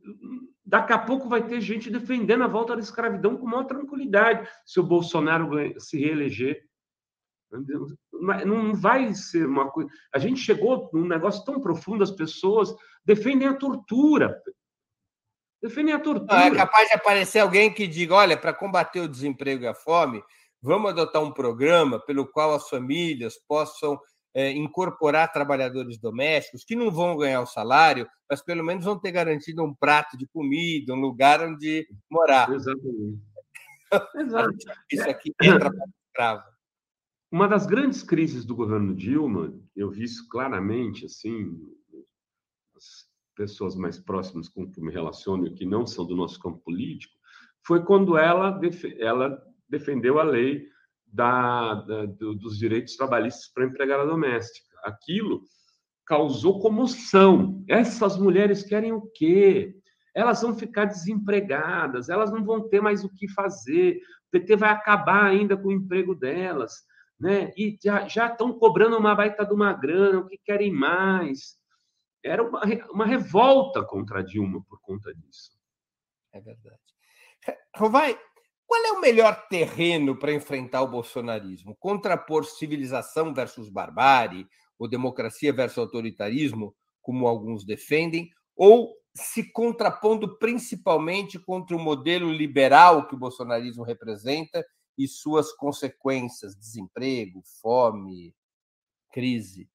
[0.64, 4.80] daqui a pouco vai ter gente defendendo a volta da escravidão com maior tranquilidade se
[4.80, 6.64] o Bolsonaro se reeleger.
[8.46, 9.90] Não vai ser uma coisa.
[10.14, 12.74] A gente chegou num negócio tão profundo, as pessoas
[13.04, 14.40] defendem a tortura.
[15.62, 16.38] Defendem a tortura.
[16.38, 19.74] Não, é capaz de aparecer alguém que diga: olha, para combater o desemprego e a
[19.74, 20.22] fome,
[20.62, 23.98] vamos adotar um programa pelo qual as famílias possam
[24.34, 29.10] é, incorporar trabalhadores domésticos que não vão ganhar o salário, mas pelo menos vão ter
[29.10, 32.50] garantido um prato de comida, um lugar onde morar.
[32.50, 33.20] Exatamente.
[34.16, 34.56] Exato.
[34.90, 36.59] Isso aqui entra para escravo.
[37.30, 41.56] Uma das grandes crises do governo Dilma, eu vi isso claramente, assim,
[42.76, 46.58] as pessoas mais próximas com que me relaciono e que não são do nosso campo
[46.58, 47.14] político,
[47.64, 48.60] foi quando ela,
[48.98, 50.66] ela defendeu a lei
[51.06, 54.66] da, da, do, dos direitos trabalhistas para a empregada doméstica.
[54.82, 55.42] Aquilo
[56.04, 57.64] causou comoção.
[57.68, 59.76] Essas mulheres querem o quê?
[60.12, 63.98] Elas vão ficar desempregadas, elas não vão ter mais o que fazer.
[64.26, 66.72] O PT vai acabar ainda com o emprego delas,
[67.20, 67.52] né?
[67.56, 71.58] E já, estão cobrando uma baita de uma grana, o que querem mais.
[72.24, 75.52] Era uma, uma revolta contra Dilma por conta disso.
[76.32, 76.78] É verdade.
[77.76, 78.18] Rovai,
[78.66, 81.76] qual é o melhor terreno para enfrentar o bolsonarismo?
[81.76, 84.46] Contrapor civilização versus barbárie,
[84.78, 93.08] ou democracia versus autoritarismo, como alguns defendem, ou se contrapondo principalmente contra o modelo liberal
[93.08, 94.64] que o bolsonarismo representa
[95.00, 98.34] e suas consequências, desemprego, fome,
[99.10, 99.66] crise.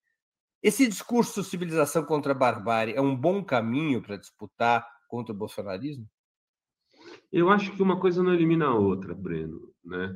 [0.61, 6.07] Esse discurso civilização contra barbárie é um bom caminho para disputar contra o bolsonarismo?
[7.31, 10.15] Eu acho que uma coisa não elimina a outra, Breno, né?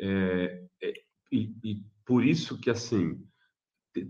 [0.00, 0.92] É, é,
[1.32, 3.24] e, e, por isso que assim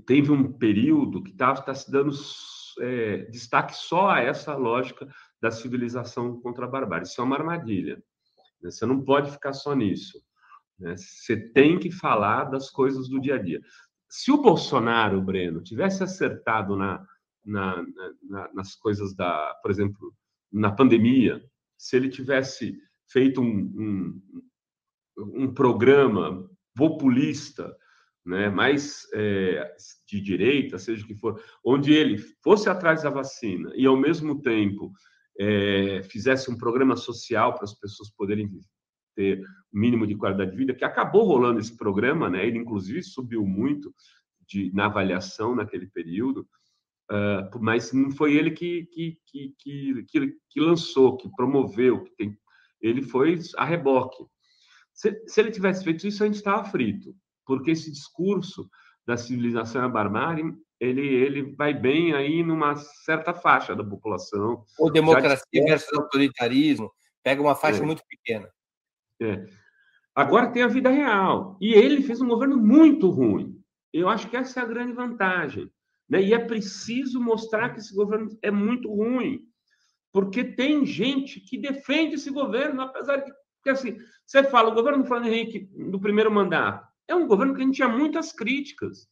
[0.06, 2.10] teve um período que estava tá se dando
[2.80, 5.08] é, destaque só a essa lógica
[5.40, 7.06] da civilização contra a barbárie.
[7.06, 8.02] Isso é uma armadilha.
[8.62, 8.70] Né?
[8.70, 10.20] Você não pode ficar só nisso.
[10.78, 10.96] Né?
[10.96, 13.60] Você tem que falar das coisas do dia a dia.
[14.08, 17.04] Se o Bolsonaro, Breno, tivesse acertado na,
[17.44, 17.84] na,
[18.22, 20.14] na, nas coisas da, por exemplo,
[20.50, 21.42] na pandemia,
[21.76, 22.78] se ele tivesse
[23.10, 24.22] feito um, um,
[25.18, 27.76] um programa populista,
[28.24, 29.74] né, mais é,
[30.06, 34.40] de direita, seja o que for, onde ele fosse atrás da vacina e, ao mesmo
[34.42, 34.92] tempo,
[35.38, 38.48] é, fizesse um programa social para as pessoas poderem
[39.18, 39.40] ter
[39.72, 43.44] o mínimo de qualidade de vida, que acabou rolando esse programa, né, ele, inclusive, subiu
[43.44, 43.92] muito
[44.46, 46.46] de, na avaliação naquele período,
[47.10, 49.54] Uh, mas não foi ele que, que, que,
[50.06, 52.38] que, que lançou, que promoveu, que tem,
[52.82, 54.26] ele foi a reboque.
[54.92, 57.16] Se, se ele tivesse feito isso, a gente estava frito,
[57.46, 58.68] porque esse discurso
[59.06, 64.62] da civilização à barbárie, ele, ele vai bem aí numa certa faixa da população.
[64.78, 66.92] Ou democracia versus autoritarismo,
[67.22, 67.86] pega uma faixa é.
[67.86, 68.46] muito pequena.
[69.20, 69.46] É.
[70.14, 71.56] Agora tem a vida real.
[71.60, 73.60] E ele fez um governo muito ruim.
[73.92, 75.70] Eu acho que essa é a grande vantagem.
[76.08, 76.22] Né?
[76.22, 79.42] E é preciso mostrar que esse governo é muito ruim,
[80.12, 85.02] porque tem gente que defende esse governo, apesar de que assim, você fala, o governo
[85.02, 89.08] do Fernando Henrique, do primeiro mandato, é um governo que a gente tinha muitas críticas,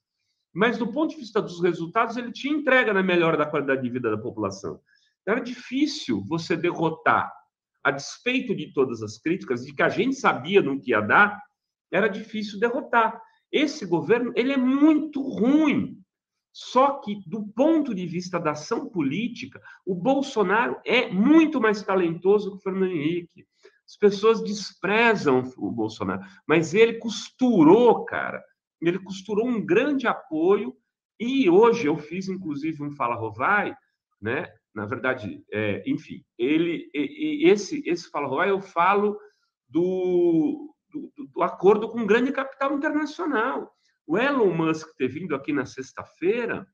[0.55, 3.91] mas do ponto de vista dos resultados, ele tinha entrega na melhora da qualidade de
[3.91, 4.81] vida da população.
[5.27, 7.31] Era difícil você derrotar,
[7.87, 11.41] a despeito de todas as críticas, de que a gente sabia no que ia dar,
[11.89, 13.23] era difícil derrotar.
[13.53, 15.97] Esse governo, ele é muito ruim.
[16.53, 22.51] Só que, do ponto de vista da ação política, o Bolsonaro é muito mais talentoso
[22.51, 23.47] que o Fernando Henrique.
[23.87, 28.43] As pessoas desprezam o Bolsonaro, mas ele costurou, cara,
[28.81, 30.77] ele costurou um grande apoio.
[31.21, 33.77] E hoje eu fiz, inclusive, um Fala Rovai,
[34.21, 34.49] né?
[34.77, 39.19] Na verdade, é, enfim, ele, esse, esse Fala Rovai eu falo
[39.67, 43.75] do, do, do acordo com o grande capital internacional.
[44.07, 46.69] O Elon Musk ter vindo aqui na sexta-feira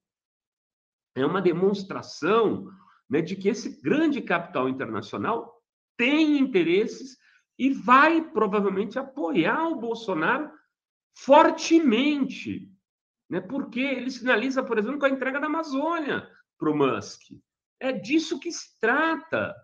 [1.14, 2.68] é uma demonstração
[3.08, 5.62] né, de que esse grande capital internacional
[5.96, 7.16] tem interesses
[7.56, 10.50] e vai provavelmente apoiar o Bolsonaro
[11.16, 12.68] fortemente,
[13.30, 16.28] né, porque ele sinaliza, por exemplo, com a entrega da Amazônia
[16.58, 17.30] para o Musk.
[17.82, 19.54] É disso que se trata.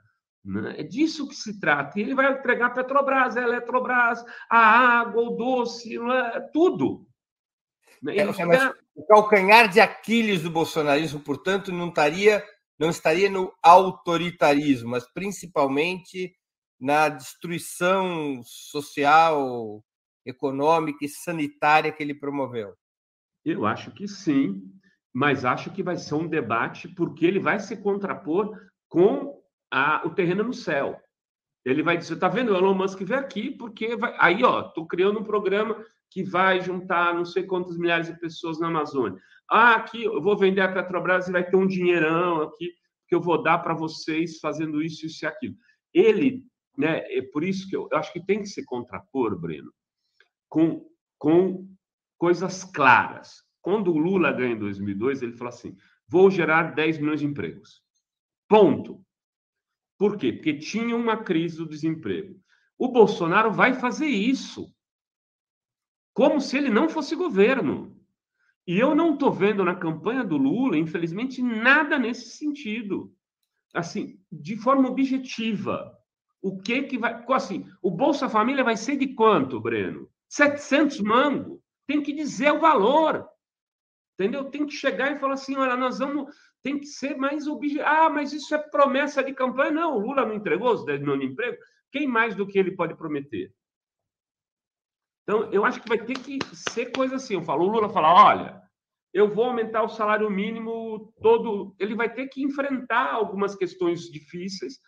[0.44, 0.76] Né?
[0.78, 1.98] É disso que se trata.
[1.98, 6.40] E ele vai entregar a Petrobras, a Eletrobras, a água, o doce, é?
[6.52, 7.06] tudo.
[8.02, 8.16] Né?
[8.16, 8.26] É,
[8.94, 12.44] O calcanhar de Aquiles do bolsonarismo, portanto, não estaria,
[12.78, 16.34] não estaria no autoritarismo, mas principalmente
[16.80, 19.82] na destruição social,
[20.24, 22.74] econômica e sanitária que ele promoveu.
[23.44, 24.62] Eu acho que sim,
[25.18, 28.56] mas acho que vai ser um debate porque ele vai se contrapor
[28.88, 30.96] com a, o terreno no céu.
[31.64, 34.14] Ele vai dizer, tá vendo, o Elon Musk veio aqui porque vai...
[34.20, 38.60] aí, ó, tô criando um programa que vai juntar não sei quantas milhares de pessoas
[38.60, 39.20] na Amazônia.
[39.50, 42.70] Ah, aqui eu vou vender a Petrobras e vai ter um dinheirão aqui
[43.08, 45.56] que eu vou dar para vocês fazendo isso, isso e aquilo.
[45.92, 46.44] Ele,
[46.76, 49.72] né, é por isso que eu, eu acho que tem que se contrapor, Breno,
[50.48, 50.88] com,
[51.18, 51.68] com
[52.16, 53.47] coisas claras.
[53.68, 57.82] Quando o Lula ganha em 2002, ele falou assim: vou gerar 10 milhões de empregos.
[58.48, 59.04] Ponto.
[59.98, 60.32] Por quê?
[60.32, 62.40] Porque tinha uma crise do desemprego.
[62.78, 64.74] O Bolsonaro vai fazer isso
[66.14, 67.94] como se ele não fosse governo.
[68.66, 73.14] E eu não estou vendo na campanha do Lula, infelizmente, nada nesse sentido.
[73.74, 75.94] Assim, de forma objetiva.
[76.40, 77.22] O que que vai.
[77.34, 80.08] Assim, o Bolsa Família vai ser de quanto, Breno?
[80.26, 81.62] 700 mango.
[81.86, 83.28] Tem que dizer o valor.
[84.18, 84.50] Entendeu?
[84.50, 86.34] Tem que chegar e falar assim: olha, nós vamos.
[86.60, 87.84] Tem que ser mais objetivo.
[87.86, 89.70] Ah, mas isso é promessa de campanha.
[89.70, 91.56] Não, o Lula não entregou os 10 milhões de emprego.
[91.92, 93.52] Quem mais do que ele pode prometer?
[95.22, 97.34] Então, eu acho que vai ter que ser coisa assim.
[97.34, 98.62] Eu falo, o Lula fala, olha,
[99.14, 101.76] eu vou aumentar o salário mínimo todo.
[101.78, 104.80] Ele vai ter que enfrentar algumas questões difíceis,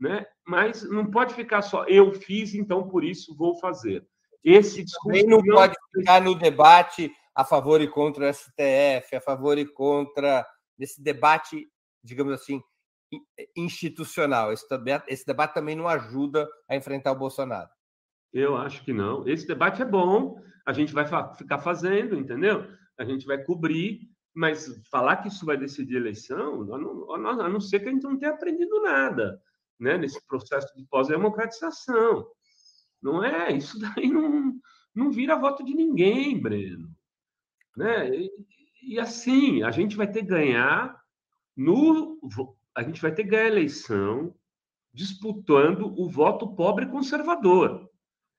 [0.00, 0.24] né?
[0.46, 4.06] Mas não pode ficar só eu fiz, então por isso vou fazer.
[4.42, 9.20] Esse discurso não, não pode ficar no debate a favor e contra o STF, a
[9.20, 10.46] favor e contra
[10.78, 11.68] nesse debate,
[12.02, 12.62] digamos assim,
[13.56, 14.52] institucional.
[14.52, 17.68] Esse debate, esse debate também não ajuda a enfrentar o Bolsonaro.
[18.32, 19.26] Eu acho que não.
[19.26, 21.04] Esse debate é bom, a gente vai
[21.34, 22.66] ficar fazendo, entendeu?
[22.98, 27.48] A gente vai cobrir, mas falar que isso vai decidir a eleição, a não, a
[27.48, 29.40] não ser que a gente não tenha aprendido nada
[29.78, 32.26] né, nesse processo de pós-democratização.
[33.02, 33.52] Não é?
[33.52, 34.54] Isso daí não,
[34.94, 36.89] não vira voto de ninguém, Breno.
[37.76, 38.10] Né?
[38.10, 38.30] E,
[38.82, 40.98] e assim, a gente vai ter que ganhar
[41.56, 42.18] no.
[42.76, 44.34] A gente vai ter que ganhar a eleição
[44.92, 47.88] disputando o voto pobre conservador.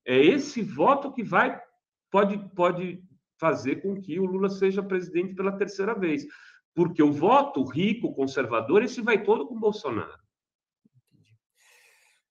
[0.06, 1.62] É esse voto que vai
[2.10, 3.04] pode, pode
[3.40, 6.26] fazer com que o Lula seja presidente pela terceira vez.
[6.74, 10.22] Porque o voto rico, conservador, esse vai todo com o Bolsonaro.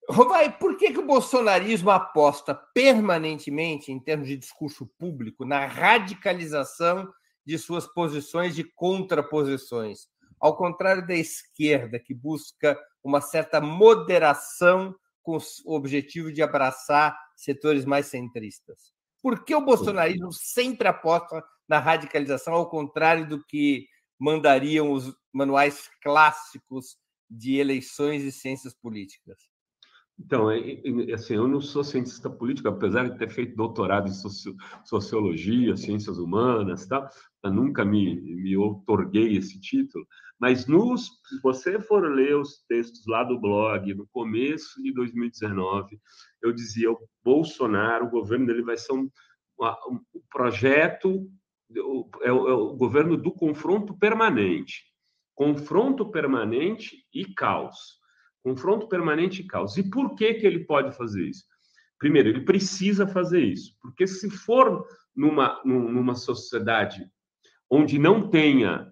[0.09, 7.11] Vai, por que, que o bolsonarismo aposta permanentemente, em termos de discurso público, na radicalização
[7.45, 10.07] de suas posições de contraposições?
[10.39, 17.85] Ao contrário da esquerda, que busca uma certa moderação com o objetivo de abraçar setores
[17.85, 18.91] mais centristas.
[19.21, 23.85] Por que o bolsonarismo sempre aposta na radicalização, ao contrário do que
[24.19, 26.97] mandariam os manuais clássicos
[27.29, 29.50] de eleições e ciências políticas?
[30.23, 34.13] Então, é, é, assim, eu não sou cientista político, apesar de ter feito doutorado em
[34.85, 37.09] sociologia, ciências humanas, tal,
[37.43, 40.05] eu nunca me, me otorguei esse título,
[40.39, 45.99] mas nos, se você for ler os textos lá do blog, no começo de 2019,
[46.41, 49.09] eu dizia, o Bolsonaro, o governo dele vai ser um,
[49.59, 51.27] um, um projeto,
[51.75, 54.83] é, o, é o governo do confronto permanente.
[55.33, 58.00] Confronto permanente e caos.
[58.43, 59.77] Confronto permanente e caos.
[59.77, 61.45] E por que, que ele pode fazer isso?
[61.99, 64.83] Primeiro, ele precisa fazer isso, porque se for
[65.15, 67.07] numa, numa sociedade
[67.69, 68.91] onde não tenha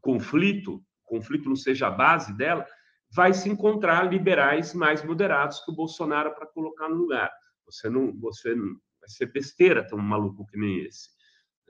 [0.00, 2.64] conflito, conflito não seja a base dela,
[3.12, 7.30] vai se encontrar liberais mais moderados que o Bolsonaro para colocar no lugar.
[7.66, 11.08] Você não, você não, vai ser besteira um maluco que nem esse.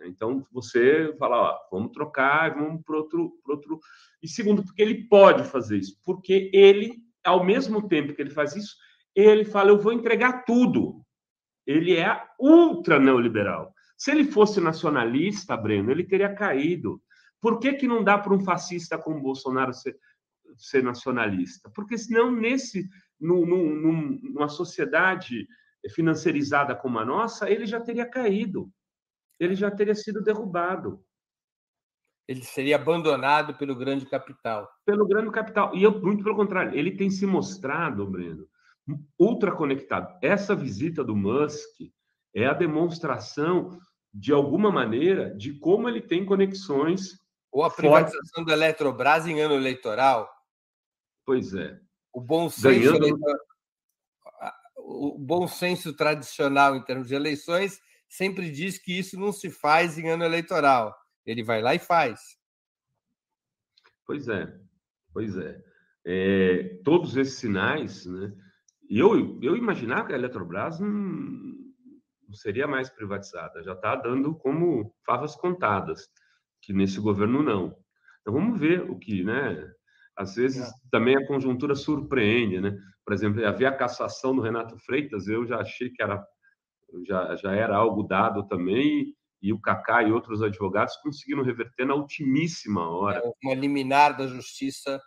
[0.05, 3.81] Então você fala, ó, vamos trocar, vamos para outro, outro.
[4.23, 8.55] E segundo, porque ele pode fazer isso, porque ele, ao mesmo tempo que ele faz
[8.57, 8.77] isso,
[9.15, 11.05] ele fala, eu vou entregar tudo.
[11.67, 13.75] Ele é ultra neoliberal.
[13.97, 17.03] Se ele fosse nacionalista, Breno, ele teria caído.
[17.41, 19.97] Por que, que não dá para um fascista como Bolsonaro ser,
[20.57, 21.71] ser nacionalista?
[21.75, 22.89] Porque senão, nesse,
[23.21, 25.47] num, num, numa sociedade
[25.95, 28.71] financiarizada como a nossa, ele já teria caído.
[29.39, 31.05] Ele já teria sido derrubado.
[32.27, 34.69] Ele seria abandonado pelo grande capital.
[34.85, 35.75] Pelo grande capital.
[35.75, 38.47] E eu, muito pelo contrário, ele tem se mostrado, Breno,
[39.19, 40.19] ultra conectado.
[40.23, 41.81] Essa visita do Musk
[42.35, 43.79] é a demonstração
[44.13, 47.19] de alguma maneira, de como ele tem conexões.
[47.51, 48.47] Ou a privatização fortes.
[48.47, 50.31] da Eletrobras em ano eleitoral.
[51.25, 51.81] Pois é.
[52.13, 53.19] O bom senso, ganhando...
[54.77, 59.99] o bom senso tradicional em termos de eleições sempre diz que isso não se faz
[59.99, 60.95] em ano eleitoral.
[61.27, 62.21] Ele vai lá e faz.
[64.07, 64.51] Pois é,
[65.13, 65.63] pois é.
[66.07, 68.33] é todos esses sinais, né?
[68.89, 74.95] Eu, eu imaginava que a Eletrobras não, não seria mais privatizada, já está dando como
[75.05, 76.09] favas contadas,
[76.63, 77.77] que nesse governo não.
[78.23, 79.71] Então vamos ver o que, né?
[80.17, 80.73] Às vezes é.
[80.91, 82.79] também a conjuntura surpreende, né?
[83.05, 86.25] Por exemplo, havia a cassação do Renato Freitas, eu já achei que era
[87.07, 91.95] já, já era algo dado também, e o Cacá e outros advogados conseguiram reverter na
[91.95, 93.23] ultimíssima hora.
[93.25, 95.01] É, uma liminar da justiça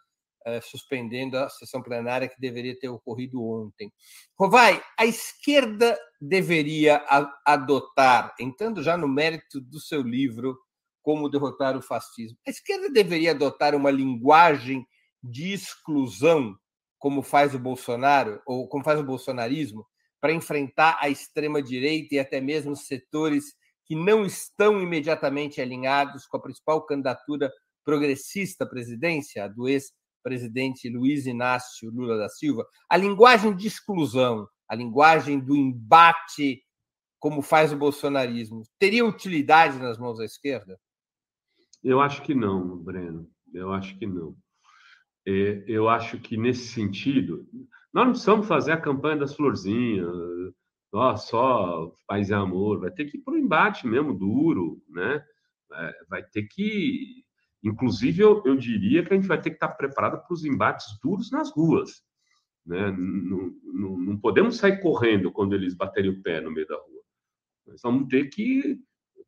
[0.46, 3.92] é, suspendendo a sessão plenária que deveria ter ocorrido ontem.
[4.38, 7.04] Rovai, a esquerda deveria
[7.46, 10.58] adotar, entrando já no mérito do seu livro,
[11.02, 14.86] Como Derrotar o Fascismo, a esquerda deveria adotar uma linguagem
[15.22, 16.56] de exclusão,
[16.98, 19.86] como faz o Bolsonaro, ou como faz o bolsonarismo,
[20.22, 23.55] para enfrentar a extrema-direita e até mesmo setores
[23.86, 27.51] que não estão imediatamente alinhados com a principal candidatura
[27.84, 34.47] progressista à presidência, a do ex-presidente Luiz Inácio Lula da Silva, a linguagem de exclusão,
[34.69, 36.63] a linguagem do embate,
[37.19, 40.80] como faz o bolsonarismo, teria utilidade nas mãos da esquerda?
[41.84, 43.28] Eu acho que não, Breno.
[43.53, 44.36] Eu acho que não.
[45.28, 47.45] É, eu acho que nesse sentido,
[47.94, 50.08] nós não precisamos fazer a campanha das florzinhas,
[50.94, 55.24] ó, só paz e amor, vai ter que ir para o embate mesmo, duro, né?
[55.74, 57.24] É, vai ter que.
[57.64, 60.88] Inclusive, eu, eu diria que a gente vai ter que estar preparado para os embates
[61.02, 62.02] duros nas ruas.
[62.66, 62.92] Né?
[62.92, 67.02] Não, podemos sair correndo quando eles baterem o pé no meio da rua.
[67.68, 68.80] Nós vamos ter que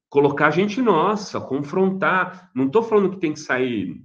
[0.10, 2.52] colocar gente nossa, confrontar.
[2.56, 4.02] Não estou falando que tem que sair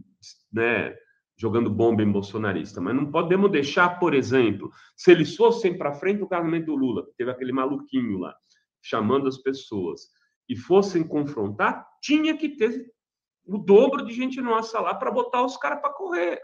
[0.52, 0.94] né,
[1.38, 6.18] jogando bomba em bolsonarista, mas não podemos deixar, por exemplo, se eles fossem para frente
[6.18, 8.34] do casamento do Lula, teve aquele maluquinho lá,
[8.82, 10.08] chamando as pessoas,
[10.48, 12.92] e fossem confrontar, tinha que ter
[13.46, 16.40] o dobro de gente nossa lá para botar os caras para correr,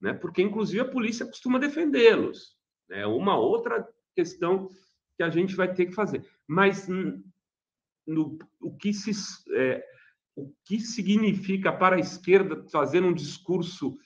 [0.00, 0.14] né?
[0.14, 2.56] Porque inclusive a polícia costuma defendê-los.
[2.90, 3.06] É né?
[3.06, 4.68] uma outra questão
[5.16, 6.26] que a gente vai ter que fazer.
[6.46, 6.88] Mas
[8.06, 9.12] no, o que se
[9.54, 9.84] é,
[10.34, 13.98] o que significa para a esquerda fazer um discurso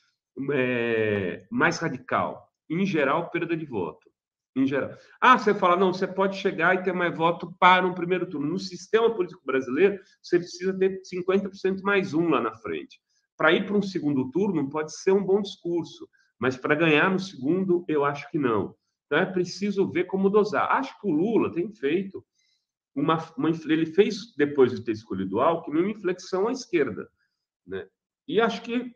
[0.53, 2.49] é, mais radical.
[2.68, 4.11] Em geral, perda de voto.
[4.57, 4.91] Em geral.
[5.20, 8.49] Ah, você fala, não, você pode chegar e ter mais voto para um primeiro turno.
[8.49, 13.01] No sistema político brasileiro, você precisa ter 50% mais um lá na frente.
[13.37, 16.09] Para ir para um segundo turno, pode ser um bom discurso,
[16.39, 18.74] mas para ganhar no segundo, eu acho que não.
[19.07, 20.70] Então é preciso ver como dosar.
[20.72, 22.24] Acho que o Lula tem feito
[22.95, 27.09] uma, uma ele fez depois de ter escolhido o Alckmin uma inflexão à esquerda,
[27.66, 27.87] né?
[28.26, 28.92] E acho que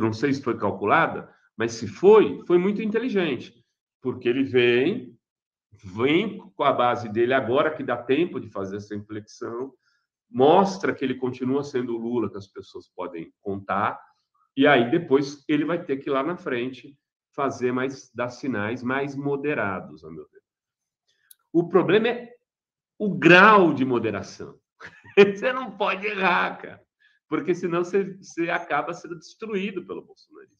[0.00, 3.54] não sei se foi calculada, mas se foi, foi muito inteligente,
[4.00, 5.16] porque ele vem,
[5.72, 9.72] vem com a base dele agora que dá tempo de fazer essa inflexão,
[10.28, 14.00] mostra que ele continua sendo o Lula que as pessoas podem contar,
[14.56, 16.96] e aí depois ele vai ter que ir lá na frente
[17.32, 20.40] fazer mais dar sinais mais moderados, a meu ver.
[21.52, 22.34] O problema é
[22.98, 24.58] o grau de moderação.
[25.16, 26.89] Você não pode errar, cara
[27.30, 30.56] porque senão você, você acaba sendo destruído pelo bolsonarismo.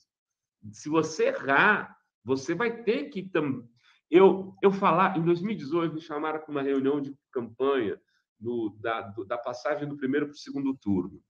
[0.70, 3.68] Se você errar, você vai ter que também.
[4.08, 8.00] Eu, eu falar, em 2018, me chamaram para uma reunião de campanha
[8.38, 11.20] do, da, do, da passagem do primeiro para o segundo turno.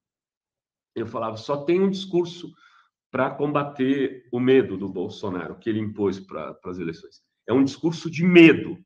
[0.95, 2.53] Eu falava, só tem um discurso
[3.11, 7.23] para combater o medo do Bolsonaro, que ele impôs para as eleições.
[7.47, 8.77] É um discurso de medo.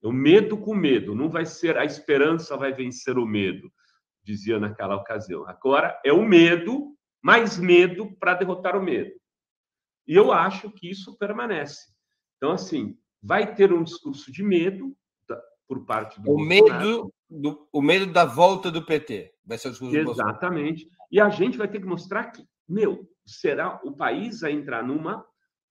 [0.00, 1.12] É o medo com medo.
[1.12, 3.68] Não vai ser a esperança vai vencer o medo
[4.24, 5.46] dizia naquela ocasião.
[5.46, 9.12] Agora é o medo, mais medo para derrotar o medo.
[10.06, 11.92] E eu acho que isso permanece.
[12.36, 14.96] Então, assim, vai ter um discurso de medo
[15.68, 19.70] por parte do o medo do, o medo da volta do PT vai ser o
[19.70, 24.52] discurso exatamente e a gente vai ter que mostrar que meu será o país vai
[24.52, 25.24] entrar numa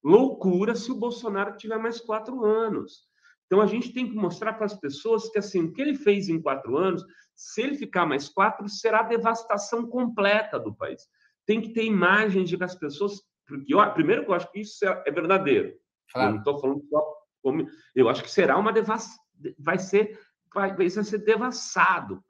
[0.04, 3.08] loucura se o Bolsonaro tiver mais quatro anos
[3.52, 6.30] então a gente tem que mostrar para as pessoas que assim o que ele fez
[6.30, 7.04] em quatro anos
[7.36, 11.02] se ele ficar mais quatro, será devastação completa do país.
[11.45, 13.20] Tem que ter imagens de que as pessoas.
[13.47, 15.74] Porque, ó, primeiro, eu acho que isso é, é verdadeiro.
[16.14, 16.28] Claro.
[16.28, 17.68] Eu não estou falando só como.
[17.95, 19.20] Eu acho que será uma devastação.
[19.58, 20.20] Vai ser,
[20.54, 22.24] vai, vai ser devassado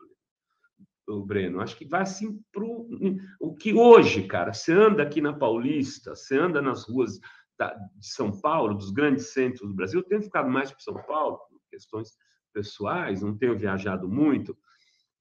[1.07, 1.59] o Breno.
[1.59, 6.37] Acho que vai assim para o que hoje, cara, você anda aqui na Paulista, você
[6.39, 7.19] anda nas ruas
[7.69, 9.99] de São Paulo, dos grandes centros do Brasil.
[9.99, 12.09] Eu tenho ficado mais para São Paulo, por questões
[12.53, 14.57] pessoais, não tenho viajado muito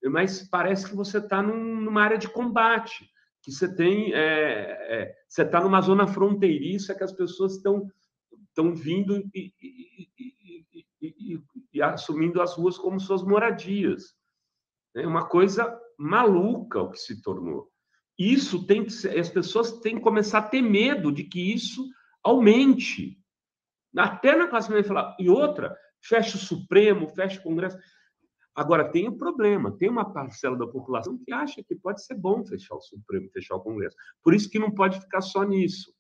[0.09, 3.11] mas parece que você está num, numa área de combate,
[3.43, 7.91] que você tem, é, é, você está numa zona fronteiriça que as pessoas estão
[8.49, 10.09] estão vindo e, e,
[11.01, 14.15] e, e, assumindo as ruas como suas moradias.
[14.95, 17.71] É uma coisa maluca o que se tornou.
[18.19, 21.89] Isso tem que ser, as pessoas têm que começar a ter medo de que isso
[22.23, 23.19] aumente.
[23.97, 27.79] Até na classe média falar, e outra, fecha o Supremo, fecha o Congresso.
[28.55, 32.45] Agora, tem um problema, tem uma parcela da população que acha que pode ser bom
[32.45, 33.97] fechar o Supremo, fechar o Congresso.
[34.23, 35.93] Por isso que não pode ficar só nisso.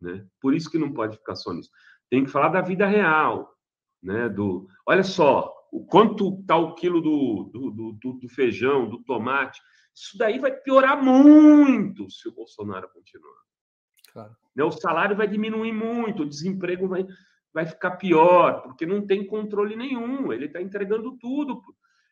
[0.00, 0.24] Né?
[0.40, 1.70] Por isso que não pode ficar só nisso.
[2.08, 3.52] Tem que falar da vida real.
[4.02, 4.28] Né?
[4.28, 9.60] Do, olha só, o quanto está o quilo do, do, do, do feijão, do tomate.
[9.94, 13.47] Isso daí vai piorar muito se o Bolsonaro continuar.
[14.12, 14.36] Claro.
[14.54, 14.64] Né?
[14.64, 17.06] O salário vai diminuir muito, o desemprego vai,
[17.52, 20.32] vai ficar pior, porque não tem controle nenhum.
[20.32, 21.62] Ele está entregando tudo.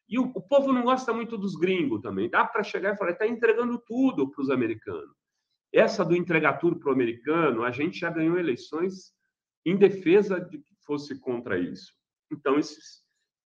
[0.09, 2.30] E o, o, povo não gosta muito dos gringos também.
[2.30, 5.16] Dá para chegar e falar, está entregando tudo para os americanos.
[5.72, 9.12] Essa do entregar tudo para o americano, a gente já ganhou eleições
[9.64, 11.92] em defesa de que fosse contra isso.
[12.30, 12.78] Então, isso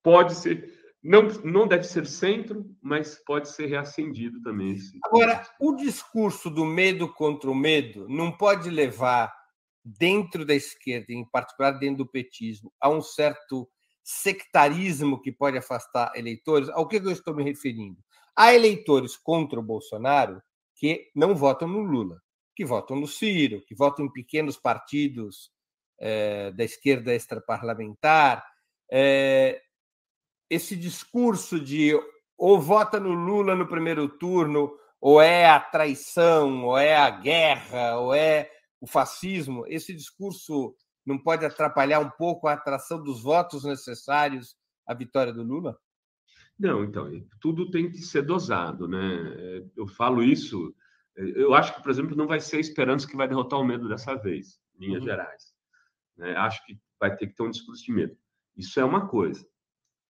[0.02, 4.72] pode ser, não, não deve ser centro, mas pode ser reacendido também.
[4.72, 4.98] Esse...
[5.04, 9.32] Agora, o discurso do medo contra o medo não pode levar,
[9.84, 13.68] dentro da esquerda, em particular dentro do petismo, a um certo
[14.04, 16.68] sectarismo que pode afastar eleitores.
[16.70, 17.98] Ao que eu estou me referindo?
[18.36, 20.40] Há eleitores contra o Bolsonaro
[20.76, 22.20] que não votam no Lula,
[22.54, 25.50] que votam no Ciro, que votam em pequenos partidos
[26.00, 28.44] é, da esquerda extraparlamentar.
[28.90, 29.60] É,
[30.52, 31.98] esse discurso de
[32.36, 37.98] ou vota no Lula no primeiro turno, ou é a traição, ou é a guerra,
[37.98, 40.74] ou é o fascismo, esse discurso
[41.06, 44.54] não pode atrapalhar um pouco a atração dos votos necessários
[44.86, 45.78] à vitória do Lula?
[46.58, 49.64] Não, então, tudo tem que ser dosado, né?
[49.74, 50.74] Eu falo isso,
[51.16, 53.88] eu acho que, por exemplo, não vai ser a esperança que vai derrotar o medo
[53.88, 55.08] dessa vez, em linhas uhum.
[55.08, 55.44] gerais.
[56.16, 56.36] Né?
[56.36, 58.16] Acho que vai ter que ter um discurso de medo.
[58.54, 59.46] Isso é uma coisa.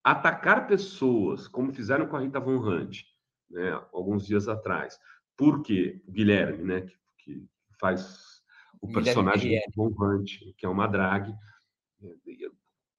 [0.05, 3.03] Atacar pessoas, como fizeram com a Rita Von Hunt,
[3.51, 4.99] né, alguns dias atrás,
[5.37, 7.49] porque o Guilherme, né, que, que
[7.79, 8.43] faz
[8.81, 11.33] o personagem do Von Hunt, que é uma drag,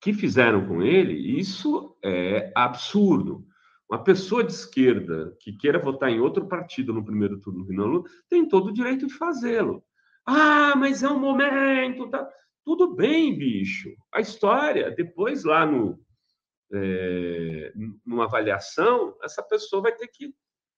[0.02, 3.46] que fizeram com ele, isso é absurdo.
[3.90, 8.04] Uma pessoa de esquerda que queira votar em outro partido no primeiro turno do Lula
[8.30, 9.84] tem todo o direito de fazê-lo.
[10.26, 12.10] Ah, mas é um momento.
[12.10, 12.28] Tá...
[12.66, 13.94] Tudo bem, bicho.
[14.12, 16.00] A história, depois lá no,
[16.74, 17.72] é,
[18.06, 20.34] numa avaliação, essa pessoa vai ter que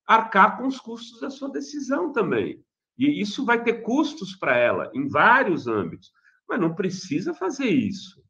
[0.06, 2.64] arcar com os custos da sua decisão também.
[2.98, 6.12] E isso vai ter custos para ela em vários âmbitos,
[6.48, 8.24] mas não precisa fazer isso.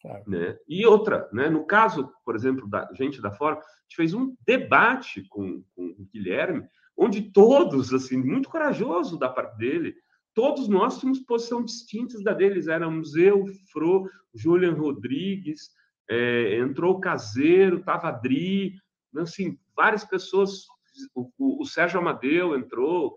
[0.00, 0.24] Claro.
[0.26, 0.58] Né?
[0.66, 1.50] E outra, né?
[1.50, 5.86] no caso, por exemplo, da gente da Fora, a gente fez um debate com, com
[5.98, 9.94] o Guilherme, onde todos, assim, muito corajoso da parte dele,
[10.34, 12.66] todos nós tínhamos posição distintas da deles.
[12.66, 15.70] Éramos eu, Fro, Julian Rodrigues,
[16.10, 18.74] é, entrou o Caseiro, estava Adri,
[19.16, 20.66] assim, várias pessoas,
[21.14, 23.16] o, o, o Sérgio Amadeu entrou,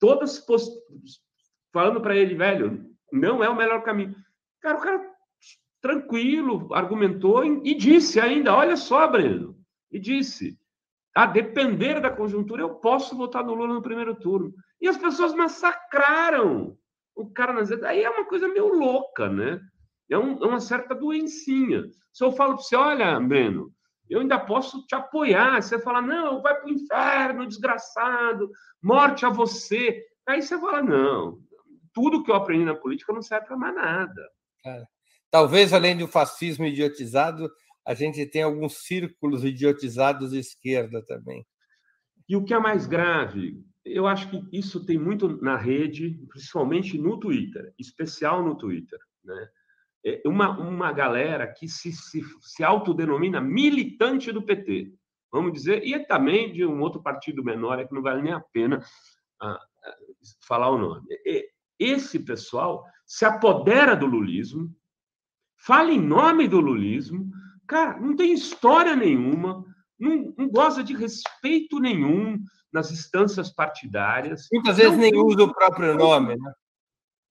[0.00, 0.76] todas post...
[1.72, 4.14] falando para ele, velho, não é o melhor caminho.
[4.60, 5.14] Cara, o cara
[5.80, 9.56] tranquilo, argumentou e disse ainda, olha só, Breno,
[9.92, 10.58] e disse,
[11.14, 14.52] a depender da conjuntura, eu posso votar no Lula no primeiro turno.
[14.80, 16.76] E as pessoas massacraram
[17.14, 19.60] o cara nas Aí é uma coisa meio louca, né?
[20.10, 21.84] É, um, é uma certa doencinha.
[22.12, 23.72] Se eu falo para você, olha, Breno,
[24.08, 25.62] eu ainda posso te apoiar.
[25.62, 28.50] Você fala, não, vai para o inferno, desgraçado,
[28.82, 30.04] morte a você.
[30.26, 31.38] Aí você fala, não,
[31.92, 34.28] tudo que eu aprendi na política não serve para mais nada.
[34.66, 34.84] É.
[35.30, 37.50] Talvez, além do fascismo idiotizado,
[37.86, 41.44] a gente tenha alguns círculos idiotizados de esquerda também.
[42.28, 46.96] E o que é mais grave, eu acho que isso tem muito na rede, principalmente
[46.96, 49.48] no Twitter, especial no Twitter, né?
[50.04, 54.92] É uma, uma galera que se, se, se autodenomina militante do PT,
[55.32, 58.32] vamos dizer, e é também de um outro partido menor, é que não vale nem
[58.32, 58.84] a pena
[59.40, 59.96] ah, ah,
[60.46, 61.06] falar o nome.
[61.78, 64.70] Esse pessoal se apodera do lulismo,
[65.56, 67.30] fala em nome do lulismo,
[67.66, 69.64] cara, não tem história nenhuma,
[69.98, 72.38] não, não goza de respeito nenhum
[72.70, 74.48] nas instâncias partidárias.
[74.52, 76.52] Muitas vezes nem usa o próprio nome, né?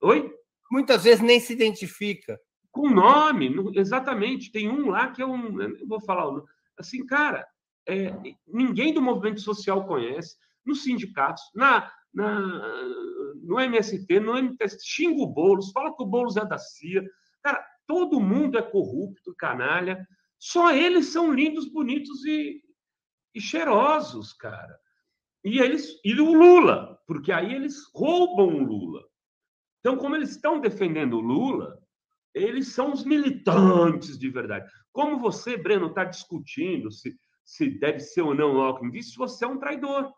[0.01, 0.33] Oi?
[0.71, 2.39] Muitas vezes nem se identifica
[2.73, 4.51] com nome, exatamente.
[4.51, 6.41] Tem um lá que um, eu vou falar,
[6.77, 7.47] assim, cara,
[7.87, 8.11] é,
[8.47, 12.39] ninguém do movimento social conhece, nos sindicatos, na, na,
[13.43, 17.03] no MST, no MTST, xinga o Boulos, fala que o Boulos é da CIA.
[17.43, 20.05] Cara, todo mundo é corrupto, canalha.
[20.39, 22.59] Só eles são lindos, bonitos e,
[23.35, 24.75] e cheirosos, cara.
[25.45, 29.03] E eles e o Lula, porque aí eles roubam o Lula.
[29.79, 31.82] Então, como eles estão defendendo o Lula,
[32.33, 34.69] eles são os militantes de verdade.
[34.91, 39.45] Como você, Breno, está discutindo se, se deve ser ou não o Alckmin, se você
[39.45, 40.11] é um traidor.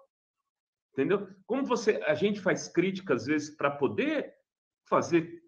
[0.93, 1.27] Entendeu?
[1.45, 4.33] Como você, a gente faz crítica às vezes para poder
[4.87, 5.43] fazer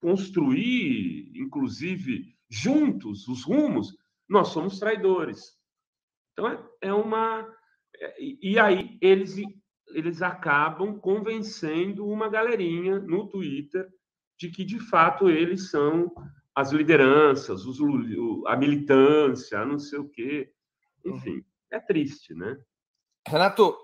[0.00, 3.94] construir, inclusive juntos, os rumos,
[4.28, 5.58] nós somos traidores.
[6.32, 7.46] Então é, é uma
[7.96, 9.36] é, e aí eles
[9.88, 13.88] eles acabam convencendo uma galerinha no Twitter
[14.38, 16.10] de que de fato eles são
[16.54, 17.78] as lideranças, os,
[18.46, 20.52] a militância, não sei o quê.
[21.04, 22.56] Enfim, é triste, né?
[23.26, 23.76] Renato,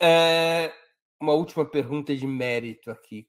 [0.00, 0.72] é,
[1.20, 3.28] uma última pergunta de mérito aqui.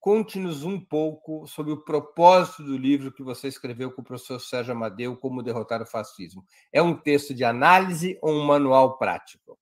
[0.00, 4.72] Conte-nos um pouco sobre o propósito do livro que você escreveu com o professor Sérgio
[4.72, 6.44] Amadeu, Como Derrotar o Fascismo.
[6.72, 9.58] É um texto de análise ou um manual prático?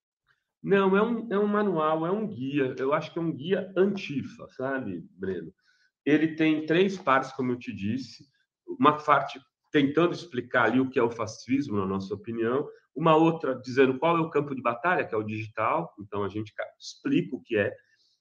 [0.63, 2.75] Não, é um, é um manual, é um guia.
[2.79, 5.53] Eu acho que é um guia antifa, sabe, Breno?
[6.07, 8.25] Ele tem três partes, como eu te disse.
[8.67, 9.39] Uma parte
[9.71, 14.17] tentando explicar ali o que é o fascismo, na nossa opinião uma outra dizendo qual
[14.17, 16.51] é o campo de batalha, que é o digital, então a gente
[16.81, 17.71] explica o que é,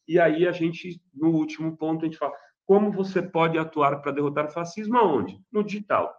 [0.07, 2.33] e aí a gente, no último ponto, a gente fala
[2.65, 5.39] como você pode atuar para derrotar o fascismo aonde?
[5.51, 6.13] No digital.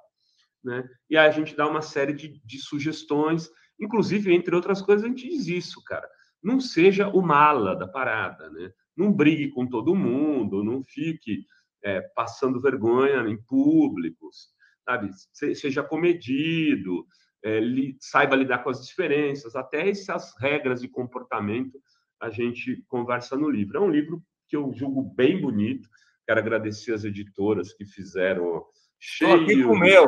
[0.64, 0.88] Né?
[1.08, 3.48] E aí a gente dá uma série de, de sugestões,
[3.78, 6.08] inclusive, entre outras coisas, a gente diz isso, cara.
[6.42, 8.70] Não seja o mala da parada, né?
[8.96, 10.82] Não brigue com todo mundo, não
[11.16, 11.46] fique
[11.82, 14.48] é, passando vergonha em públicos,
[14.84, 15.10] sabe?
[15.32, 17.06] Seja comedido,
[17.42, 21.80] é, li, saiba lidar com as diferenças, até essas regras de comportamento
[22.20, 23.78] a gente conversa no livro.
[23.78, 25.88] É um livro que eu julgo bem bonito.
[26.26, 28.64] Quero agradecer as editoras que fizeram
[28.98, 30.06] cheio, meu.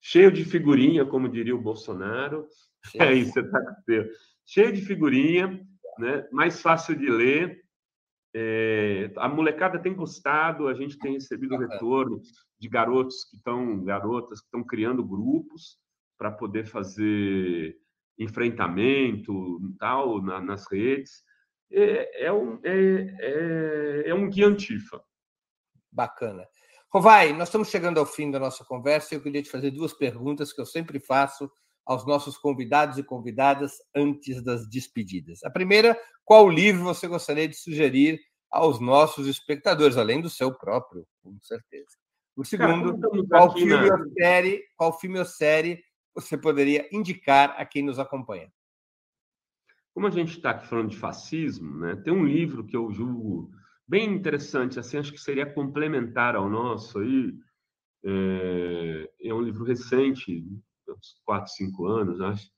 [0.00, 2.46] cheio de figurinha, como diria o Bolsonaro.
[2.86, 3.02] Cheio.
[3.02, 3.76] É isso, tá
[4.46, 5.60] cheio de figurinha,
[5.98, 6.26] né?
[6.32, 7.60] mais fácil de ler.
[8.34, 12.20] É, a molecada tem gostado, a gente tem recebido retorno
[12.58, 15.78] de garotos que estão, garotas que estão criando grupos
[16.16, 17.76] para poder fazer
[18.18, 21.24] enfrentamento tal na, nas redes.
[21.72, 25.02] É, é, um, é, é, é um guia antifa.
[25.90, 26.46] Bacana.
[26.92, 29.92] Rovai, nós estamos chegando ao fim da nossa conversa e eu queria te fazer duas
[29.92, 31.50] perguntas que eu sempre faço
[31.86, 35.42] aos nossos convidados e convidadas antes das despedidas.
[35.44, 38.20] A primeira, qual livro você gostaria de sugerir
[38.50, 41.96] aos nossos espectadores, além do seu próprio, com certeza.
[42.36, 47.64] O segundo, Cara, qual, filme ou série, qual filme ou série você poderia indicar a
[47.64, 48.50] quem nos acompanha?
[49.94, 53.50] Como a gente está aqui falando de fascismo, né, tem um livro que eu julgo
[53.86, 57.34] bem interessante, assim, acho que seria complementar ao nosso aí.
[58.02, 60.42] É, é um livro recente,
[60.92, 62.48] uns quatro, cinco anos, acho.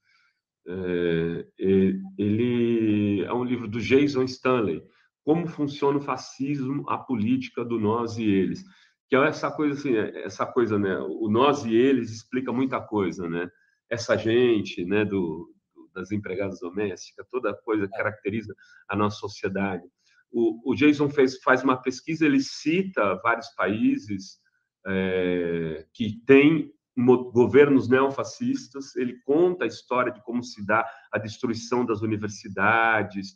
[0.66, 4.80] É, ele é um livro do Jason Stanley,
[5.24, 8.64] Como funciona o fascismo, a política do nós e eles
[9.12, 10.98] que é essa coisa assim, essa coisa, né?
[10.98, 13.46] O nós e eles explica muita coisa, né?
[13.90, 15.04] Essa gente, né?
[15.04, 15.54] Do,
[15.92, 18.54] das empregadas domésticas, toda coisa que caracteriza
[18.88, 19.82] a nossa sociedade.
[20.30, 24.38] O, o Jason fez, faz uma pesquisa, ele cita vários países
[24.86, 31.84] é, que têm governos neofascistas, ele conta a história de como se dá a destruição
[31.86, 33.34] das universidades,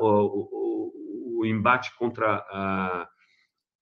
[0.00, 3.08] o, o, o, embate contra a,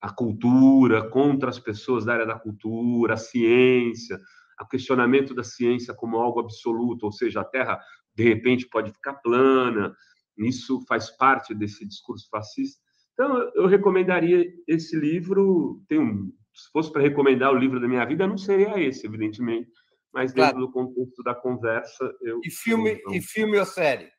[0.03, 4.21] a cultura, contra as pessoas da área da cultura, a ciência,
[4.61, 7.81] o questionamento da ciência como algo absoluto, ou seja, a Terra
[8.15, 9.95] de repente pode ficar plana.
[10.37, 12.81] Isso faz parte desse discurso fascista.
[13.15, 15.83] Então, eu recomendaria esse livro.
[15.89, 16.33] Tem um,
[16.65, 19.71] se fosse para recomendar o livro da minha vida, não seria esse, evidentemente,
[20.13, 20.67] mas dentro claro.
[20.67, 22.41] do contexto da conversa, eu.
[22.45, 23.15] E filme, então...
[23.15, 24.11] e filme ou série?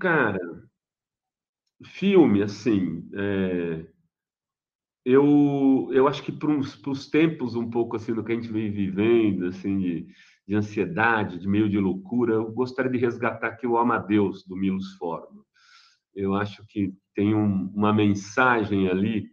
[0.00, 0.38] Cara,
[1.84, 3.08] filme, assim.
[3.14, 3.96] É
[5.06, 8.72] eu, eu acho que para os tempos um pouco assim do que a gente vem
[8.72, 10.08] vivendo, assim, de,
[10.48, 14.94] de ansiedade, de meio de loucura, eu gostaria de resgatar aqui o Amadeus, do Milos
[14.94, 15.44] Forman.
[16.12, 19.30] Eu acho que tem um, uma mensagem ali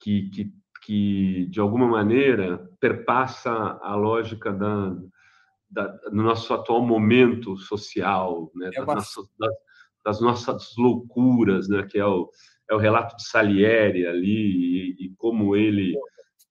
[0.00, 0.52] que, que,
[0.84, 3.50] que, de alguma maneira, perpassa
[3.82, 4.96] a lógica da,
[5.70, 8.70] da, do nosso atual momento social, né?
[8.74, 9.54] É das, nossas, das,
[10.04, 11.84] das nossas loucuras, né?
[11.84, 12.30] que é o
[12.70, 15.94] é o relato de Salieri ali e, e como ele,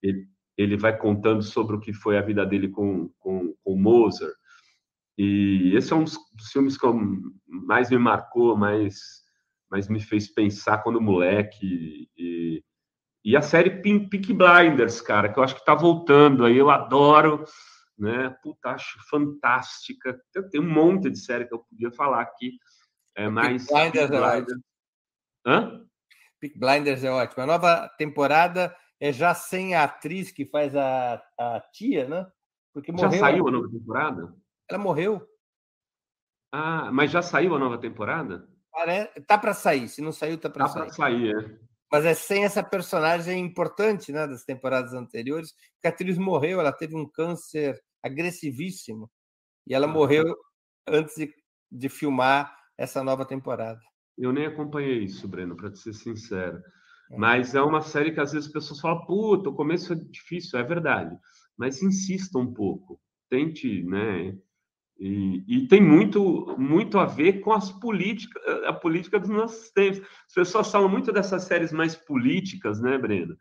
[0.02, 0.28] ele,
[0.58, 4.34] ele vai contando sobre o que foi a vida dele com, com, com Mozart.
[5.18, 6.86] E esse é um dos filmes que
[7.48, 9.24] mais me marcou, mais,
[9.70, 12.10] mais me fez pensar quando moleque.
[12.18, 12.64] E,
[13.28, 17.44] e a série Pink, Blinders, cara, que eu acho que está voltando aí, eu adoro,
[18.00, 18.30] né?
[18.42, 20.18] Puta, acho fantástica.
[20.50, 22.54] Tem um monte de série que eu podia falar aqui,
[23.18, 23.68] é, mas...
[23.68, 24.62] Pink Blinders, Pink Blinders...
[25.46, 25.86] Hã?
[26.40, 27.44] Peak Blinders é ótimo.
[27.44, 32.32] A nova temporada é já sem a atriz que faz a, a tia, né?
[32.74, 33.12] Porque morreu.
[33.12, 34.36] Já saiu a nova temporada?
[34.70, 35.28] Ela morreu.
[36.50, 38.48] Ah, mas já saiu a nova temporada?
[39.28, 39.90] Tá para sair.
[39.90, 40.80] Se não saiu, tá para sair.
[40.80, 41.67] Tá para sair, é.
[41.92, 45.54] Mas é sem essa personagem importante, né, das temporadas anteriores.
[45.84, 49.10] A atriz morreu, ela teve um câncer agressivíssimo
[49.66, 50.26] e ela ah, morreu
[50.88, 51.34] antes de,
[51.72, 53.80] de filmar essa nova temporada.
[54.18, 56.62] Eu nem acompanhei isso, Breno, para ser sincero.
[57.12, 57.18] É.
[57.18, 60.60] Mas é uma série que às vezes as pessoas falam, puta, o começo é difícil,
[60.60, 61.16] é verdade.
[61.58, 64.38] Mas insista um pouco, tente, né?
[65.00, 70.02] E, e, tem muito, muito a ver com as políticas, a política dos nossos tempos.
[70.28, 73.38] As pessoas falam muito dessas séries mais políticas, né, Breno?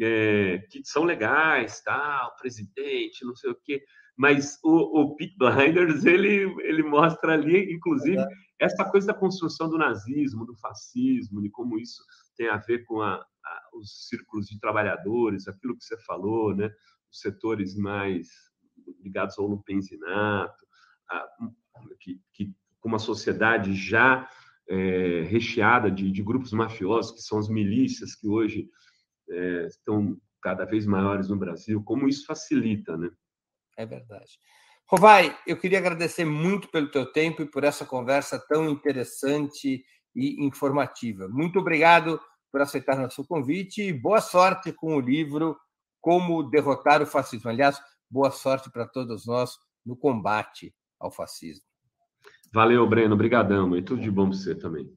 [0.00, 3.82] É, que são legais, tal, presidente, não sei o quê.
[4.16, 8.28] Mas o, o Pete Blinders, ele, ele mostra ali, inclusive, é.
[8.60, 12.02] essa coisa da construção do nazismo, do fascismo, de como isso
[12.36, 16.70] tem a ver com a, a, os círculos de trabalhadores, aquilo que você falou, né?
[17.10, 18.28] Os setores mais
[19.02, 20.64] ligados ao lupenzinato,
[22.00, 24.28] que, que, com uma sociedade já
[24.68, 28.68] é, recheada de, de, grupos mafiosos, que são as milícias, que hoje
[29.30, 33.10] é, estão cada vez maiores no Brasil, como isso facilita, né?
[33.76, 34.38] É verdade.
[34.86, 39.82] Rovai, eu queria agradecer muito pelo teu tempo e por essa conversa tão interessante
[40.14, 41.26] e informativa.
[41.28, 42.20] Muito obrigado
[42.52, 45.56] por aceitar nosso convite e boa sorte com o livro
[46.00, 47.50] Como Derrotar o Fascismo.
[47.50, 51.64] Aliás, boa sorte para todos nós no combate ao fascismo.
[52.52, 53.14] Valeu, Breno.
[53.14, 53.76] Obrigadão.
[53.76, 54.92] E tudo de bom para você também.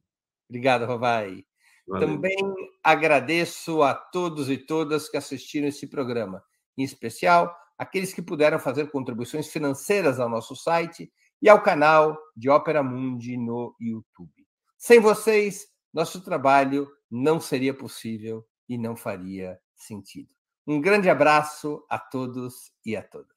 [0.50, 1.44] Obrigado, Rovai.
[1.88, 2.08] Valeu.
[2.08, 2.38] Também
[2.84, 6.44] agradeço a todos e todas que assistiram esse programa,
[6.78, 12.50] em especial aqueles que puderam fazer contribuições financeiras ao nosso site e ao canal de
[12.50, 14.46] Ópera Mundi no YouTube.
[14.78, 20.34] Sem vocês, nosso trabalho não seria possível e não faria sentido.
[20.66, 23.37] Um grande abraço a todos e a todas.